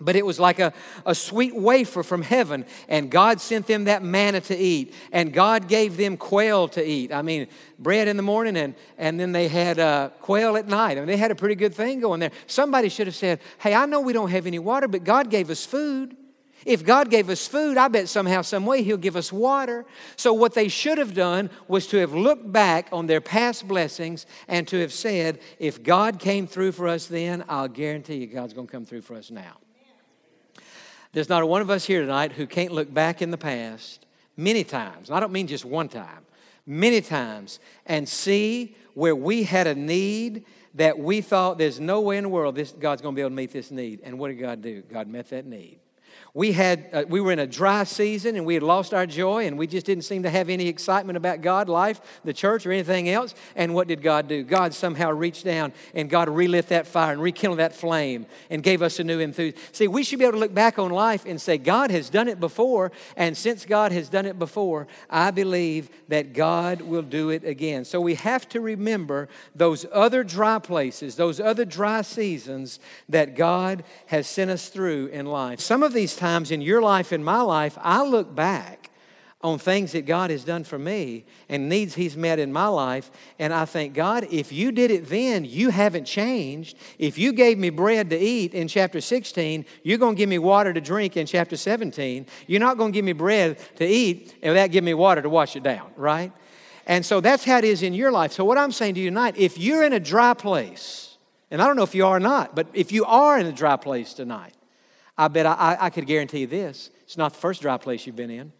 But 0.00 0.16
it 0.16 0.24
was 0.24 0.40
like 0.40 0.58
a, 0.58 0.72
a 1.04 1.14
sweet 1.14 1.54
wafer 1.54 2.02
from 2.02 2.22
heaven, 2.22 2.64
and 2.88 3.10
God 3.10 3.40
sent 3.40 3.66
them 3.66 3.84
that 3.84 4.02
manna 4.02 4.40
to 4.42 4.56
eat, 4.56 4.94
and 5.12 5.32
God 5.32 5.68
gave 5.68 5.96
them 5.96 6.16
quail 6.16 6.68
to 6.68 6.84
eat. 6.84 7.12
I 7.12 7.22
mean, 7.22 7.48
bread 7.78 8.08
in 8.08 8.16
the 8.16 8.22
morning, 8.22 8.56
and, 8.56 8.74
and 8.98 9.20
then 9.20 9.32
they 9.32 9.48
had 9.48 9.78
uh, 9.78 10.10
quail 10.20 10.56
at 10.56 10.68
night. 10.68 10.96
I 10.96 11.00
mean, 11.00 11.06
they 11.06 11.16
had 11.16 11.30
a 11.30 11.36
pretty 11.36 11.54
good 11.54 11.74
thing 11.74 12.00
going 12.00 12.20
there. 12.20 12.32
Somebody 12.46 12.88
should 12.88 13.06
have 13.06 13.16
said, 13.16 13.40
Hey, 13.58 13.74
I 13.74 13.86
know 13.86 14.00
we 14.00 14.12
don't 14.12 14.30
have 14.30 14.46
any 14.46 14.58
water, 14.58 14.88
but 14.88 15.04
God 15.04 15.30
gave 15.30 15.50
us 15.50 15.66
food. 15.66 16.16
If 16.66 16.84
God 16.84 17.10
gave 17.10 17.30
us 17.30 17.46
food, 17.46 17.78
I 17.78 17.88
bet 17.88 18.08
somehow, 18.08 18.42
some 18.42 18.66
way, 18.66 18.82
He'll 18.82 18.98
give 18.98 19.16
us 19.16 19.32
water. 19.32 19.86
So, 20.16 20.32
what 20.34 20.54
they 20.54 20.68
should 20.68 20.98
have 20.98 21.14
done 21.14 21.48
was 21.68 21.86
to 21.88 21.96
have 21.98 22.12
looked 22.12 22.52
back 22.52 22.88
on 22.92 23.06
their 23.06 23.20
past 23.20 23.66
blessings 23.66 24.26
and 24.46 24.68
to 24.68 24.78
have 24.80 24.92
said, 24.92 25.40
If 25.58 25.82
God 25.82 26.18
came 26.18 26.46
through 26.46 26.72
for 26.72 26.86
us 26.86 27.06
then, 27.06 27.44
I'll 27.48 27.68
guarantee 27.68 28.16
you 28.16 28.26
God's 28.26 28.52
going 28.52 28.66
to 28.66 28.72
come 28.72 28.84
through 28.84 29.02
for 29.02 29.16
us 29.16 29.30
now. 29.30 29.56
There's 31.12 31.28
not 31.28 31.42
a 31.42 31.46
one 31.46 31.60
of 31.60 31.70
us 31.70 31.84
here 31.84 32.00
tonight 32.00 32.32
who 32.32 32.46
can't 32.46 32.72
look 32.72 32.92
back 32.92 33.20
in 33.20 33.30
the 33.30 33.38
past 33.38 34.06
many 34.36 34.64
times. 34.64 35.10
I 35.10 35.18
don't 35.20 35.32
mean 35.32 35.46
just 35.46 35.64
one 35.64 35.88
time, 35.88 36.24
many 36.66 37.00
times, 37.00 37.58
and 37.86 38.08
see 38.08 38.76
where 38.94 39.16
we 39.16 39.42
had 39.42 39.66
a 39.66 39.74
need 39.74 40.44
that 40.74 40.98
we 40.98 41.20
thought 41.20 41.58
there's 41.58 41.80
no 41.80 42.00
way 42.00 42.16
in 42.16 42.24
the 42.24 42.28
world 42.28 42.54
this 42.54 42.70
God's 42.70 43.02
going 43.02 43.14
to 43.14 43.16
be 43.16 43.22
able 43.22 43.30
to 43.30 43.36
meet 43.36 43.52
this 43.52 43.70
need. 43.70 44.00
And 44.04 44.18
what 44.18 44.28
did 44.28 44.36
God 44.36 44.62
do? 44.62 44.82
God 44.82 45.08
met 45.08 45.30
that 45.30 45.46
need. 45.46 45.80
We, 46.32 46.52
had, 46.52 46.88
uh, 46.92 47.04
we 47.08 47.20
were 47.20 47.32
in 47.32 47.40
a 47.40 47.46
dry 47.46 47.84
season 47.84 48.36
and 48.36 48.46
we 48.46 48.54
had 48.54 48.62
lost 48.62 48.94
our 48.94 49.06
joy 49.06 49.46
and 49.46 49.58
we 49.58 49.66
just 49.66 49.84
didn't 49.84 50.04
seem 50.04 50.22
to 50.22 50.30
have 50.30 50.48
any 50.48 50.68
excitement 50.68 51.16
about 51.16 51.42
God, 51.42 51.68
life, 51.68 52.00
the 52.24 52.32
church, 52.32 52.66
or 52.66 52.72
anything 52.72 53.08
else. 53.08 53.34
And 53.56 53.74
what 53.74 53.88
did 53.88 54.00
God 54.00 54.28
do? 54.28 54.44
God 54.44 54.72
somehow 54.72 55.10
reached 55.10 55.44
down 55.44 55.72
and 55.92 56.08
God 56.08 56.28
relit 56.28 56.68
that 56.68 56.86
fire 56.86 57.12
and 57.12 57.20
rekindled 57.20 57.58
that 57.58 57.74
flame 57.74 58.26
and 58.48 58.62
gave 58.62 58.80
us 58.80 59.00
a 59.00 59.04
new 59.04 59.18
enthusiasm. 59.18 59.60
See, 59.72 59.88
we 59.88 60.04
should 60.04 60.20
be 60.20 60.24
able 60.24 60.34
to 60.34 60.38
look 60.38 60.54
back 60.54 60.78
on 60.78 60.90
life 60.90 61.24
and 61.26 61.40
say, 61.40 61.58
God 61.58 61.90
has 61.90 62.08
done 62.10 62.28
it 62.28 62.38
before. 62.38 62.92
And 63.16 63.36
since 63.36 63.64
God 63.64 63.90
has 63.90 64.08
done 64.08 64.26
it 64.26 64.38
before, 64.38 64.86
I 65.08 65.32
believe 65.32 65.90
that 66.08 66.32
God 66.32 66.80
will 66.80 67.02
do 67.02 67.30
it 67.30 67.44
again. 67.44 67.84
So 67.84 68.00
we 68.00 68.14
have 68.14 68.48
to 68.50 68.60
remember 68.60 69.28
those 69.54 69.84
other 69.92 70.22
dry 70.22 70.60
places, 70.60 71.16
those 71.16 71.40
other 71.40 71.64
dry 71.64 72.02
seasons 72.02 72.78
that 73.08 73.34
God 73.34 73.82
has 74.06 74.28
sent 74.28 74.50
us 74.50 74.68
through 74.68 75.06
in 75.06 75.26
life. 75.26 75.58
Some 75.58 75.82
of 75.82 75.92
these 75.92 76.19
times 76.20 76.52
in 76.52 76.60
your 76.60 76.80
life 76.80 77.12
in 77.12 77.24
my 77.24 77.40
life, 77.40 77.76
I 77.80 78.04
look 78.04 78.32
back 78.34 78.90
on 79.42 79.58
things 79.58 79.92
that 79.92 80.04
God 80.04 80.28
has 80.30 80.44
done 80.44 80.64
for 80.64 80.78
me 80.78 81.24
and 81.48 81.68
needs 81.68 81.94
He's 81.94 82.14
met 82.14 82.38
in 82.38 82.52
my 82.52 82.66
life, 82.66 83.10
and 83.38 83.54
I 83.54 83.64
think, 83.64 83.94
God, 83.94 84.26
if 84.30 84.52
you 84.52 84.70
did 84.70 84.90
it 84.90 85.08
then, 85.08 85.46
you 85.46 85.70
haven't 85.70 86.04
changed. 86.04 86.76
If 86.98 87.16
you 87.16 87.32
gave 87.32 87.58
me 87.58 87.70
bread 87.70 88.10
to 88.10 88.18
eat 88.18 88.52
in 88.52 88.68
chapter 88.68 89.00
16, 89.00 89.64
you're 89.82 89.98
going 89.98 90.14
to 90.14 90.18
give 90.18 90.28
me 90.28 90.38
water 90.38 90.74
to 90.74 90.80
drink 90.80 91.16
in 91.16 91.26
chapter 91.26 91.56
17. 91.56 92.26
You're 92.46 92.60
not 92.60 92.76
going 92.76 92.92
to 92.92 92.94
give 92.94 93.04
me 93.04 93.14
bread 93.14 93.58
to 93.76 93.86
eat 93.86 94.34
and 94.42 94.52
without 94.52 94.70
giving 94.70 94.86
me 94.86 94.94
water 94.94 95.22
to 95.22 95.30
wash 95.30 95.56
it 95.56 95.62
down, 95.62 95.90
right? 95.96 96.32
And 96.86 97.04
so 97.04 97.20
that's 97.20 97.44
how 97.44 97.58
it 97.58 97.64
is 97.64 97.82
in 97.82 97.94
your 97.94 98.12
life. 98.12 98.32
So, 98.32 98.44
what 98.44 98.58
I'm 98.58 98.72
saying 98.72 98.94
to 98.96 99.00
you 99.00 99.08
tonight, 99.08 99.36
if 99.38 99.56
you're 99.56 99.84
in 99.84 99.94
a 99.94 100.00
dry 100.00 100.34
place, 100.34 101.16
and 101.50 101.62
I 101.62 101.66
don't 101.66 101.76
know 101.76 101.82
if 101.82 101.94
you 101.94 102.04
are 102.04 102.16
or 102.16 102.20
not, 102.20 102.54
but 102.54 102.66
if 102.74 102.92
you 102.92 103.06
are 103.06 103.38
in 103.38 103.46
a 103.46 103.52
dry 103.52 103.76
place 103.76 104.12
tonight, 104.12 104.54
I 105.16 105.28
bet 105.28 105.46
I, 105.46 105.76
I 105.80 105.90
could 105.90 106.06
guarantee 106.06 106.40
you 106.40 106.46
this 106.46 106.90
it's 107.04 107.16
not 107.16 107.32
the 107.32 107.38
first 107.38 107.62
dry 107.62 107.76
place 107.76 108.06
you've 108.06 108.16
been 108.16 108.30
in. 108.30 108.52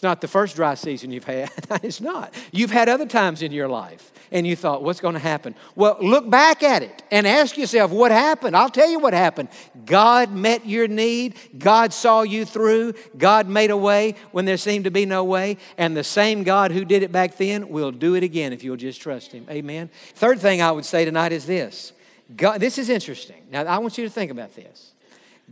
It's 0.00 0.02
not 0.02 0.22
the 0.22 0.28
first 0.28 0.56
dry 0.56 0.76
season 0.76 1.10
you've 1.10 1.24
had. 1.24 1.50
it's 1.82 2.00
not. 2.00 2.32
You've 2.52 2.70
had 2.70 2.88
other 2.88 3.04
times 3.04 3.42
in 3.42 3.52
your 3.52 3.68
life 3.68 4.10
and 4.32 4.46
you 4.46 4.56
thought, 4.56 4.82
what's 4.82 4.98
going 4.98 5.12
to 5.12 5.20
happen? 5.20 5.54
Well, 5.74 5.98
look 6.00 6.30
back 6.30 6.62
at 6.62 6.82
it 6.82 7.02
and 7.10 7.26
ask 7.26 7.58
yourself, 7.58 7.90
what 7.90 8.10
happened? 8.10 8.56
I'll 8.56 8.70
tell 8.70 8.88
you 8.88 8.98
what 8.98 9.12
happened. 9.12 9.50
God 9.84 10.32
met 10.32 10.64
your 10.64 10.88
need. 10.88 11.34
God 11.58 11.92
saw 11.92 12.22
you 12.22 12.46
through. 12.46 12.94
God 13.18 13.46
made 13.46 13.70
a 13.70 13.76
way 13.76 14.14
when 14.32 14.46
there 14.46 14.56
seemed 14.56 14.84
to 14.84 14.90
be 14.90 15.04
no 15.04 15.22
way. 15.22 15.58
And 15.76 15.94
the 15.94 16.02
same 16.02 16.44
God 16.44 16.72
who 16.72 16.86
did 16.86 17.02
it 17.02 17.12
back 17.12 17.36
then 17.36 17.68
will 17.68 17.92
do 17.92 18.14
it 18.14 18.22
again 18.22 18.54
if 18.54 18.64
you'll 18.64 18.76
just 18.76 19.02
trust 19.02 19.32
Him. 19.32 19.46
Amen. 19.50 19.90
Third 20.14 20.40
thing 20.40 20.62
I 20.62 20.72
would 20.72 20.86
say 20.86 21.04
tonight 21.04 21.32
is 21.32 21.44
this 21.44 21.92
God, 22.34 22.58
this 22.58 22.78
is 22.78 22.88
interesting. 22.88 23.42
Now, 23.50 23.64
I 23.64 23.76
want 23.78 23.98
you 23.98 24.04
to 24.04 24.10
think 24.10 24.30
about 24.30 24.54
this. 24.54 24.92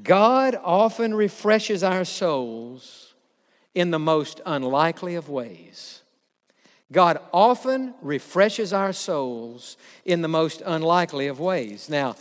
God 0.02 0.58
often 0.62 1.14
refreshes 1.14 1.82
our 1.82 2.04
souls 2.04 3.14
in 3.74 3.90
the 3.90 3.98
most 3.98 4.40
unlikely 4.46 5.14
of 5.14 5.28
ways. 5.28 6.02
God 6.90 7.20
often 7.32 7.94
refreshes 8.00 8.72
our 8.72 8.92
souls 8.92 9.76
in 10.04 10.22
the 10.22 10.28
most 10.28 10.62
unlikely 10.64 11.26
of 11.26 11.38
ways. 11.38 11.90
Now, 11.90 12.16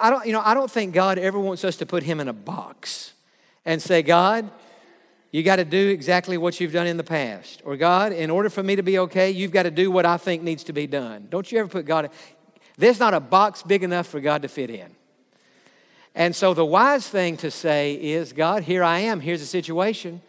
I 0.00 0.10
don't, 0.10 0.26
you 0.26 0.32
know, 0.32 0.42
I 0.44 0.54
don't 0.54 0.70
think 0.70 0.94
God 0.94 1.18
ever 1.18 1.38
wants 1.38 1.64
us 1.64 1.76
to 1.76 1.86
put 1.86 2.02
him 2.02 2.20
in 2.20 2.28
a 2.28 2.32
box 2.32 3.12
and 3.64 3.82
say, 3.82 4.02
God, 4.02 4.48
you 5.32 5.42
got 5.42 5.56
to 5.56 5.64
do 5.64 5.88
exactly 5.88 6.38
what 6.38 6.60
you've 6.60 6.72
done 6.72 6.86
in 6.86 6.96
the 6.96 7.04
past. 7.04 7.60
Or, 7.64 7.76
God, 7.76 8.12
in 8.12 8.30
order 8.30 8.48
for 8.50 8.62
me 8.62 8.76
to 8.76 8.82
be 8.82 8.98
okay, 9.00 9.30
you've 9.30 9.50
got 9.50 9.64
to 9.64 9.70
do 9.70 9.90
what 9.90 10.06
I 10.06 10.16
think 10.16 10.42
needs 10.42 10.64
to 10.64 10.72
be 10.72 10.86
done. 10.86 11.26
Don't 11.30 11.50
you 11.50 11.58
ever 11.58 11.68
put 11.68 11.84
God, 11.84 12.06
in, 12.06 12.10
there's 12.76 13.00
not 13.00 13.14
a 13.14 13.20
box 13.20 13.62
big 13.62 13.82
enough 13.82 14.06
for 14.06 14.20
God 14.20 14.42
to 14.42 14.48
fit 14.48 14.70
in. 14.70 14.94
And 16.18 16.34
so 16.34 16.52
the 16.52 16.64
wise 16.64 17.08
thing 17.08 17.36
to 17.38 17.50
say 17.50 17.94
is, 17.94 18.32
God, 18.32 18.64
here 18.64 18.82
I 18.82 18.98
am. 18.98 19.20
Here's 19.20 19.38
the 19.38 19.46
situation. 19.46 20.20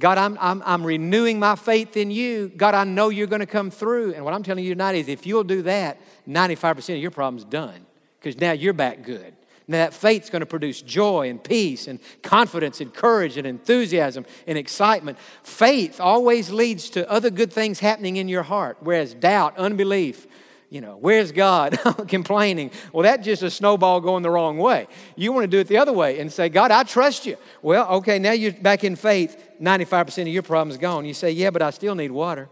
God, 0.00 0.16
I'm, 0.16 0.38
I'm, 0.40 0.62
I'm 0.64 0.82
renewing 0.82 1.38
my 1.38 1.56
faith 1.56 1.98
in 1.98 2.10
you. 2.10 2.48
God, 2.48 2.74
I 2.74 2.84
know 2.84 3.10
you're 3.10 3.26
going 3.26 3.40
to 3.40 3.46
come 3.46 3.70
through. 3.70 4.14
And 4.14 4.24
what 4.24 4.32
I'm 4.32 4.42
telling 4.42 4.64
you 4.64 4.72
tonight 4.72 4.94
is 4.94 5.08
if 5.08 5.26
you'll 5.26 5.44
do 5.44 5.60
that, 5.62 6.00
95% 6.26 6.94
of 6.94 7.02
your 7.02 7.10
problem's 7.10 7.44
done 7.44 7.84
because 8.18 8.40
now 8.40 8.52
you're 8.52 8.72
back 8.72 9.02
good. 9.02 9.36
Now 9.68 9.78
that 9.78 9.92
faith's 9.92 10.30
going 10.30 10.40
to 10.40 10.46
produce 10.46 10.80
joy 10.80 11.28
and 11.28 11.42
peace 11.44 11.86
and 11.86 12.00
confidence 12.22 12.80
and 12.80 12.94
courage 12.94 13.36
and 13.36 13.46
enthusiasm 13.46 14.24
and 14.46 14.56
excitement. 14.56 15.18
Faith 15.42 16.00
always 16.00 16.50
leads 16.50 16.88
to 16.90 17.10
other 17.10 17.28
good 17.28 17.52
things 17.52 17.80
happening 17.80 18.16
in 18.16 18.26
your 18.26 18.44
heart, 18.44 18.78
whereas 18.80 19.12
doubt, 19.12 19.54
unbelief, 19.58 20.26
you 20.68 20.80
know, 20.80 20.96
where's 20.96 21.30
God? 21.30 21.78
Complaining. 22.08 22.70
Well, 22.92 23.04
that's 23.04 23.24
just 23.24 23.42
a 23.42 23.50
snowball 23.50 24.00
going 24.00 24.22
the 24.22 24.30
wrong 24.30 24.58
way. 24.58 24.88
You 25.14 25.32
want 25.32 25.44
to 25.44 25.48
do 25.48 25.58
it 25.58 25.68
the 25.68 25.78
other 25.78 25.92
way 25.92 26.18
and 26.18 26.32
say, 26.32 26.48
God, 26.48 26.70
I 26.70 26.82
trust 26.82 27.24
you. 27.24 27.36
Well, 27.62 27.88
okay, 27.98 28.18
now 28.18 28.32
you're 28.32 28.52
back 28.52 28.82
in 28.82 28.96
faith. 28.96 29.42
95% 29.60 30.22
of 30.22 30.28
your 30.28 30.42
problem's 30.42 30.78
gone. 30.78 31.04
You 31.04 31.14
say, 31.14 31.30
Yeah, 31.30 31.50
but 31.50 31.62
I 31.62 31.70
still 31.70 31.94
need 31.94 32.10
water. 32.10 32.48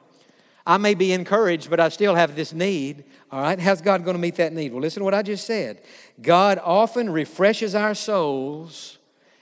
I 0.66 0.78
may 0.78 0.94
be 0.94 1.12
encouraged, 1.12 1.68
but 1.68 1.78
I 1.78 1.90
still 1.90 2.14
have 2.14 2.36
this 2.36 2.52
need. 2.52 3.04
All 3.30 3.42
right, 3.42 3.58
how's 3.58 3.82
God 3.82 4.04
going 4.04 4.14
to 4.14 4.20
meet 4.20 4.36
that 4.36 4.52
need? 4.52 4.72
Well, 4.72 4.80
listen 4.80 5.00
to 5.00 5.04
what 5.04 5.12
I 5.12 5.22
just 5.22 5.46
said. 5.46 5.82
God 6.22 6.58
often 6.62 7.10
refreshes 7.10 7.74
our 7.74 7.94
souls 7.94 8.98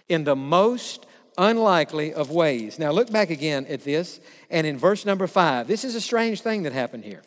in 0.08 0.24
the 0.24 0.34
most 0.34 1.06
unlikely 1.38 2.12
of 2.12 2.30
ways. 2.30 2.78
Now, 2.78 2.90
look 2.90 3.10
back 3.12 3.30
again 3.30 3.66
at 3.66 3.84
this, 3.84 4.20
and 4.50 4.66
in 4.66 4.78
verse 4.78 5.06
number 5.06 5.28
five, 5.28 5.68
this 5.68 5.84
is 5.84 5.94
a 5.94 6.00
strange 6.00 6.40
thing 6.40 6.64
that 6.64 6.72
happened 6.72 7.04
here. 7.04 7.22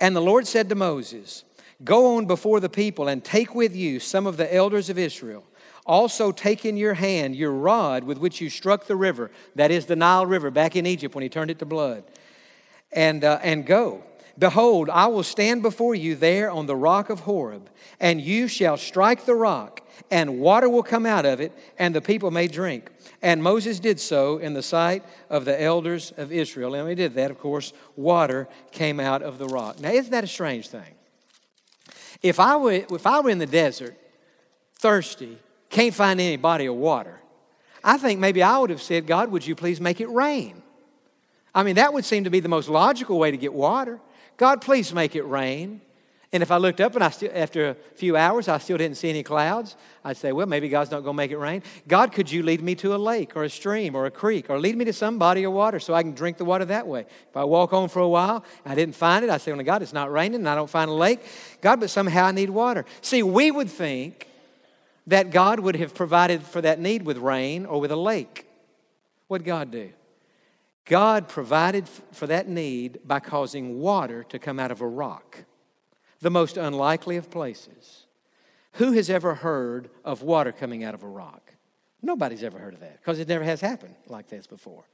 And 0.00 0.16
the 0.16 0.20
Lord 0.22 0.46
said 0.46 0.68
to 0.70 0.74
Moses, 0.74 1.44
Go 1.84 2.16
on 2.16 2.26
before 2.26 2.58
the 2.58 2.68
people 2.68 3.06
and 3.06 3.22
take 3.22 3.54
with 3.54 3.76
you 3.76 4.00
some 4.00 4.26
of 4.26 4.36
the 4.36 4.52
elders 4.52 4.90
of 4.90 4.98
Israel. 4.98 5.44
Also, 5.86 6.32
take 6.32 6.64
in 6.64 6.76
your 6.76 6.94
hand 6.94 7.36
your 7.36 7.52
rod 7.52 8.04
with 8.04 8.18
which 8.18 8.40
you 8.40 8.50
struck 8.50 8.86
the 8.86 8.96
river, 8.96 9.30
that 9.54 9.70
is 9.70 9.86
the 9.86 9.96
Nile 9.96 10.26
River, 10.26 10.50
back 10.50 10.76
in 10.76 10.86
Egypt 10.86 11.14
when 11.14 11.22
he 11.22 11.28
turned 11.28 11.50
it 11.50 11.58
to 11.58 11.66
blood, 11.66 12.04
and, 12.92 13.24
uh, 13.24 13.38
and 13.42 13.66
go. 13.66 14.02
Behold, 14.40 14.88
I 14.88 15.06
will 15.08 15.22
stand 15.22 15.60
before 15.60 15.94
you 15.94 16.16
there 16.16 16.50
on 16.50 16.64
the 16.64 16.74
rock 16.74 17.10
of 17.10 17.20
Horeb, 17.20 17.68
and 18.00 18.22
you 18.22 18.48
shall 18.48 18.78
strike 18.78 19.26
the 19.26 19.34
rock, 19.34 19.86
and 20.10 20.40
water 20.40 20.66
will 20.66 20.82
come 20.82 21.04
out 21.04 21.26
of 21.26 21.40
it, 21.40 21.52
and 21.78 21.94
the 21.94 22.00
people 22.00 22.30
may 22.30 22.48
drink. 22.48 22.90
And 23.20 23.42
Moses 23.42 23.78
did 23.78 24.00
so 24.00 24.38
in 24.38 24.54
the 24.54 24.62
sight 24.62 25.04
of 25.28 25.44
the 25.44 25.60
elders 25.60 26.14
of 26.16 26.32
Israel. 26.32 26.74
And 26.74 26.84
when 26.84 26.92
he 26.92 26.94
did 26.94 27.14
that, 27.16 27.30
of 27.30 27.38
course, 27.38 27.74
water 27.96 28.48
came 28.72 28.98
out 28.98 29.20
of 29.20 29.36
the 29.36 29.46
rock. 29.46 29.78
Now, 29.78 29.90
isn't 29.90 30.10
that 30.10 30.24
a 30.24 30.26
strange 30.26 30.68
thing? 30.68 30.94
If 32.22 32.40
I 32.40 32.56
were, 32.56 32.72
if 32.72 33.06
I 33.06 33.20
were 33.20 33.28
in 33.28 33.38
the 33.38 33.46
desert, 33.46 33.94
thirsty, 34.76 35.38
can't 35.68 35.94
find 35.94 36.18
any 36.18 36.38
body 36.38 36.64
of 36.64 36.76
water, 36.76 37.20
I 37.84 37.98
think 37.98 38.18
maybe 38.18 38.42
I 38.42 38.56
would 38.56 38.70
have 38.70 38.80
said, 38.80 39.06
God, 39.06 39.30
would 39.30 39.46
you 39.46 39.54
please 39.54 39.82
make 39.82 40.00
it 40.00 40.08
rain? 40.08 40.62
I 41.54 41.62
mean, 41.62 41.74
that 41.74 41.92
would 41.92 42.06
seem 42.06 42.24
to 42.24 42.30
be 42.30 42.40
the 42.40 42.48
most 42.48 42.70
logical 42.70 43.18
way 43.18 43.30
to 43.30 43.36
get 43.36 43.52
water. 43.52 44.00
God, 44.40 44.62
please 44.62 44.94
make 44.94 45.16
it 45.16 45.24
rain. 45.24 45.82
And 46.32 46.42
if 46.42 46.50
I 46.50 46.56
looked 46.56 46.80
up 46.80 46.94
and 46.94 47.04
I 47.04 47.10
still, 47.10 47.30
after 47.34 47.68
a 47.68 47.74
few 47.74 48.16
hours, 48.16 48.48
I 48.48 48.56
still 48.56 48.78
didn't 48.78 48.96
see 48.96 49.10
any 49.10 49.22
clouds, 49.22 49.76
I'd 50.02 50.16
say, 50.16 50.32
well, 50.32 50.46
maybe 50.46 50.70
God's 50.70 50.90
not 50.90 51.00
going 51.00 51.14
to 51.14 51.16
make 51.18 51.30
it 51.30 51.36
rain. 51.36 51.62
God, 51.86 52.10
could 52.10 52.32
you 52.32 52.42
lead 52.42 52.62
me 52.62 52.74
to 52.76 52.94
a 52.94 52.96
lake 52.96 53.36
or 53.36 53.44
a 53.44 53.50
stream 53.50 53.94
or 53.94 54.06
a 54.06 54.10
creek 54.10 54.48
or 54.48 54.58
lead 54.58 54.78
me 54.78 54.86
to 54.86 54.94
some 54.94 55.18
body 55.18 55.44
of 55.44 55.52
water 55.52 55.78
so 55.78 55.92
I 55.92 56.02
can 56.02 56.14
drink 56.14 56.38
the 56.38 56.46
water 56.46 56.64
that 56.64 56.86
way? 56.86 57.00
If 57.00 57.36
I 57.36 57.44
walk 57.44 57.74
on 57.74 57.90
for 57.90 58.00
a 58.00 58.08
while 58.08 58.42
I 58.64 58.74
didn't 58.74 58.94
find 58.96 59.26
it, 59.26 59.30
I 59.30 59.36
say, 59.36 59.52
well, 59.52 59.62
God, 59.62 59.82
it's 59.82 59.92
not 59.92 60.10
raining 60.10 60.36
and 60.36 60.48
I 60.48 60.54
don't 60.54 60.70
find 60.70 60.88
a 60.88 60.94
lake. 60.94 61.20
God, 61.60 61.78
but 61.78 61.90
somehow 61.90 62.24
I 62.24 62.32
need 62.32 62.48
water. 62.48 62.86
See, 63.02 63.22
we 63.22 63.50
would 63.50 63.68
think 63.68 64.26
that 65.06 65.32
God 65.32 65.60
would 65.60 65.76
have 65.76 65.94
provided 65.94 66.42
for 66.42 66.62
that 66.62 66.80
need 66.80 67.02
with 67.02 67.18
rain 67.18 67.66
or 67.66 67.78
with 67.78 67.92
a 67.92 67.96
lake. 67.96 68.46
What'd 69.28 69.46
God 69.46 69.70
do? 69.70 69.90
God 70.84 71.28
provided 71.28 71.88
for 71.88 72.26
that 72.26 72.48
need 72.48 73.00
by 73.04 73.20
causing 73.20 73.80
water 73.80 74.24
to 74.24 74.38
come 74.38 74.58
out 74.58 74.70
of 74.70 74.80
a 74.80 74.86
rock 74.86 75.44
the 76.20 76.30
most 76.30 76.56
unlikely 76.56 77.16
of 77.16 77.30
places. 77.30 78.06
Who 78.74 78.92
has 78.92 79.10
ever 79.10 79.34
heard 79.34 79.90
of 80.04 80.22
water 80.22 80.52
coming 80.52 80.84
out 80.84 80.94
of 80.94 81.02
a 81.02 81.08
rock? 81.08 81.52
Nobody's 82.02 82.44
ever 82.44 82.58
heard 82.58 82.74
of 82.74 82.80
that 82.80 82.98
because 82.98 83.18
it 83.18 83.28
never 83.28 83.44
has 83.44 83.60
happened 83.60 83.94
like 84.06 84.28
this 84.28 84.46
before. 84.46 84.84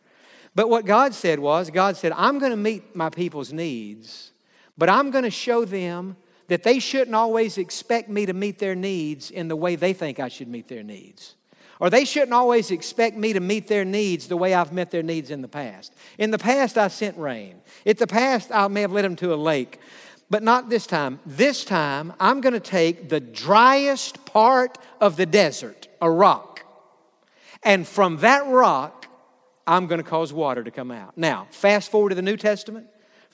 But 0.54 0.70
what 0.70 0.86
God 0.86 1.14
said 1.14 1.38
was, 1.38 1.70
God 1.70 1.96
said, 1.96 2.12
I'm 2.12 2.38
going 2.38 2.50
to 2.50 2.56
meet 2.56 2.96
my 2.96 3.10
people's 3.10 3.52
needs, 3.52 4.32
but 4.78 4.88
I'm 4.88 5.10
going 5.10 5.24
to 5.24 5.30
show 5.30 5.64
them 5.64 6.16
that 6.48 6.62
they 6.62 6.78
shouldn't 6.78 7.14
always 7.14 7.58
expect 7.58 8.08
me 8.08 8.26
to 8.26 8.32
meet 8.32 8.58
their 8.58 8.74
needs 8.74 9.30
in 9.30 9.48
the 9.48 9.56
way 9.56 9.76
they 9.76 9.92
think 9.92 10.18
I 10.18 10.28
should 10.28 10.48
meet 10.48 10.68
their 10.68 10.82
needs. 10.82 11.35
Or 11.78 11.90
they 11.90 12.04
shouldn't 12.04 12.32
always 12.32 12.70
expect 12.70 13.16
me 13.16 13.32
to 13.32 13.40
meet 13.40 13.68
their 13.68 13.84
needs 13.84 14.28
the 14.28 14.36
way 14.36 14.54
I've 14.54 14.72
met 14.72 14.90
their 14.90 15.02
needs 15.02 15.30
in 15.30 15.42
the 15.42 15.48
past. 15.48 15.94
In 16.18 16.30
the 16.30 16.38
past, 16.38 16.78
I 16.78 16.88
sent 16.88 17.18
rain. 17.18 17.60
In 17.84 17.96
the 17.96 18.06
past, 18.06 18.50
I 18.52 18.68
may 18.68 18.80
have 18.80 18.92
led 18.92 19.04
them 19.04 19.16
to 19.16 19.34
a 19.34 19.36
lake. 19.36 19.78
But 20.30 20.42
not 20.42 20.70
this 20.70 20.86
time. 20.86 21.20
This 21.26 21.64
time, 21.64 22.12
I'm 22.18 22.40
going 22.40 22.54
to 22.54 22.60
take 22.60 23.08
the 23.08 23.20
driest 23.20 24.24
part 24.24 24.78
of 25.00 25.16
the 25.16 25.26
desert, 25.26 25.88
a 26.00 26.10
rock, 26.10 26.56
and 27.62 27.86
from 27.86 28.18
that 28.18 28.46
rock, 28.46 29.08
I'm 29.66 29.88
going 29.88 30.02
to 30.02 30.08
cause 30.08 30.32
water 30.32 30.62
to 30.62 30.70
come 30.70 30.92
out. 30.92 31.18
Now, 31.18 31.48
fast 31.50 31.90
forward 31.90 32.10
to 32.10 32.14
the 32.14 32.22
New 32.22 32.36
Testament. 32.36 32.86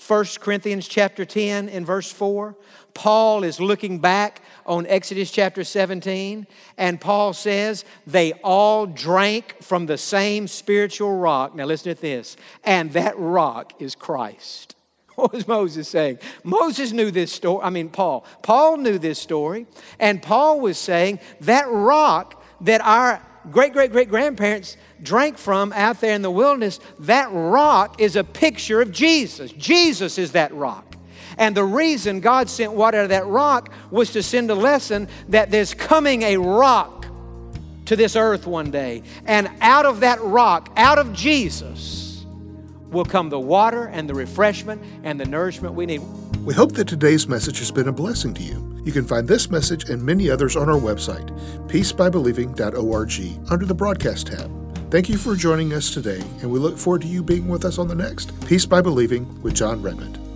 1 0.06 0.24
Corinthians 0.40 0.88
chapter 0.88 1.24
10 1.24 1.68
and 1.68 1.86
verse 1.86 2.10
4. 2.10 2.56
Paul 2.94 3.44
is 3.44 3.60
looking 3.60 3.98
back 3.98 4.42
on 4.66 4.86
Exodus 4.86 5.30
chapter 5.30 5.64
17, 5.64 6.46
and 6.76 7.00
Paul 7.00 7.32
says, 7.32 7.84
They 8.06 8.32
all 8.44 8.86
drank 8.86 9.62
from 9.62 9.86
the 9.86 9.98
same 9.98 10.48
spiritual 10.48 11.16
rock. 11.16 11.54
Now, 11.54 11.64
listen 11.64 11.94
to 11.94 12.00
this. 12.00 12.36
And 12.64 12.92
that 12.92 13.18
rock 13.18 13.72
is 13.80 13.94
Christ. 13.94 14.76
What 15.14 15.34
was 15.34 15.46
Moses 15.46 15.88
saying? 15.88 16.20
Moses 16.42 16.90
knew 16.92 17.10
this 17.10 17.30
story. 17.30 17.62
I 17.62 17.68
mean, 17.68 17.90
Paul. 17.90 18.24
Paul 18.42 18.78
knew 18.78 18.98
this 18.98 19.18
story. 19.18 19.66
And 19.98 20.22
Paul 20.22 20.58
was 20.58 20.78
saying 20.78 21.20
that 21.42 21.66
rock 21.68 22.42
that 22.62 22.80
our 22.80 23.20
great 23.50 23.72
great 23.72 23.92
great 23.92 24.08
grandparents 24.08 24.76
drank 25.02 25.38
from 25.38 25.72
out 25.72 26.00
there 26.00 26.14
in 26.14 26.22
the 26.22 26.30
wilderness, 26.30 26.80
that 27.00 27.28
rock 27.32 28.00
is 28.00 28.16
a 28.16 28.24
picture 28.24 28.80
of 28.80 28.92
Jesus. 28.92 29.52
Jesus 29.52 30.18
is 30.18 30.32
that 30.32 30.54
rock. 30.54 30.96
And 31.38 31.56
the 31.56 31.64
reason 31.64 32.20
God 32.20 32.48
sent 32.48 32.72
water 32.72 32.98
out 32.98 33.04
of 33.04 33.08
that 33.10 33.26
rock 33.26 33.72
was 33.90 34.12
to 34.12 34.22
send 34.22 34.50
a 34.50 34.54
lesson 34.54 35.08
that 35.28 35.50
there's 35.50 35.74
coming 35.74 36.22
a 36.22 36.36
rock 36.36 37.06
to 37.86 37.96
this 37.96 38.16
earth 38.16 38.46
one 38.46 38.70
day. 38.70 39.02
And 39.24 39.50
out 39.60 39.86
of 39.86 40.00
that 40.00 40.20
rock, 40.20 40.70
out 40.76 40.98
of 40.98 41.12
Jesus, 41.12 42.24
will 42.90 43.04
come 43.04 43.30
the 43.30 43.40
water 43.40 43.86
and 43.86 44.08
the 44.08 44.14
refreshment 44.14 44.82
and 45.02 45.18
the 45.18 45.24
nourishment 45.24 45.74
we 45.74 45.86
need. 45.86 46.02
We 46.44 46.54
hope 46.54 46.72
that 46.72 46.88
today's 46.88 47.26
message 47.26 47.58
has 47.60 47.70
been 47.70 47.88
a 47.88 47.92
blessing 47.92 48.34
to 48.34 48.42
you. 48.42 48.80
You 48.84 48.92
can 48.92 49.06
find 49.06 49.26
this 49.26 49.50
message 49.50 49.88
and 49.88 50.02
many 50.02 50.28
others 50.28 50.56
on 50.56 50.68
our 50.68 50.78
website, 50.78 51.30
peacebybelieving.org, 51.72 53.50
under 53.50 53.64
the 53.64 53.74
broadcast 53.74 54.26
tab. 54.26 54.50
Thank 54.90 55.08
you 55.08 55.16
for 55.16 55.34
joining 55.34 55.72
us 55.72 55.90
today, 55.90 56.20
and 56.42 56.50
we 56.50 56.58
look 56.58 56.76
forward 56.76 57.00
to 57.00 57.08
you 57.08 57.22
being 57.22 57.48
with 57.48 57.64
us 57.64 57.78
on 57.78 57.88
the 57.88 57.94
next 57.94 58.38
Peace 58.46 58.66
by 58.66 58.82
Believing 58.82 59.40
with 59.40 59.54
Jon 59.54 59.80
Redmond. 59.80 60.31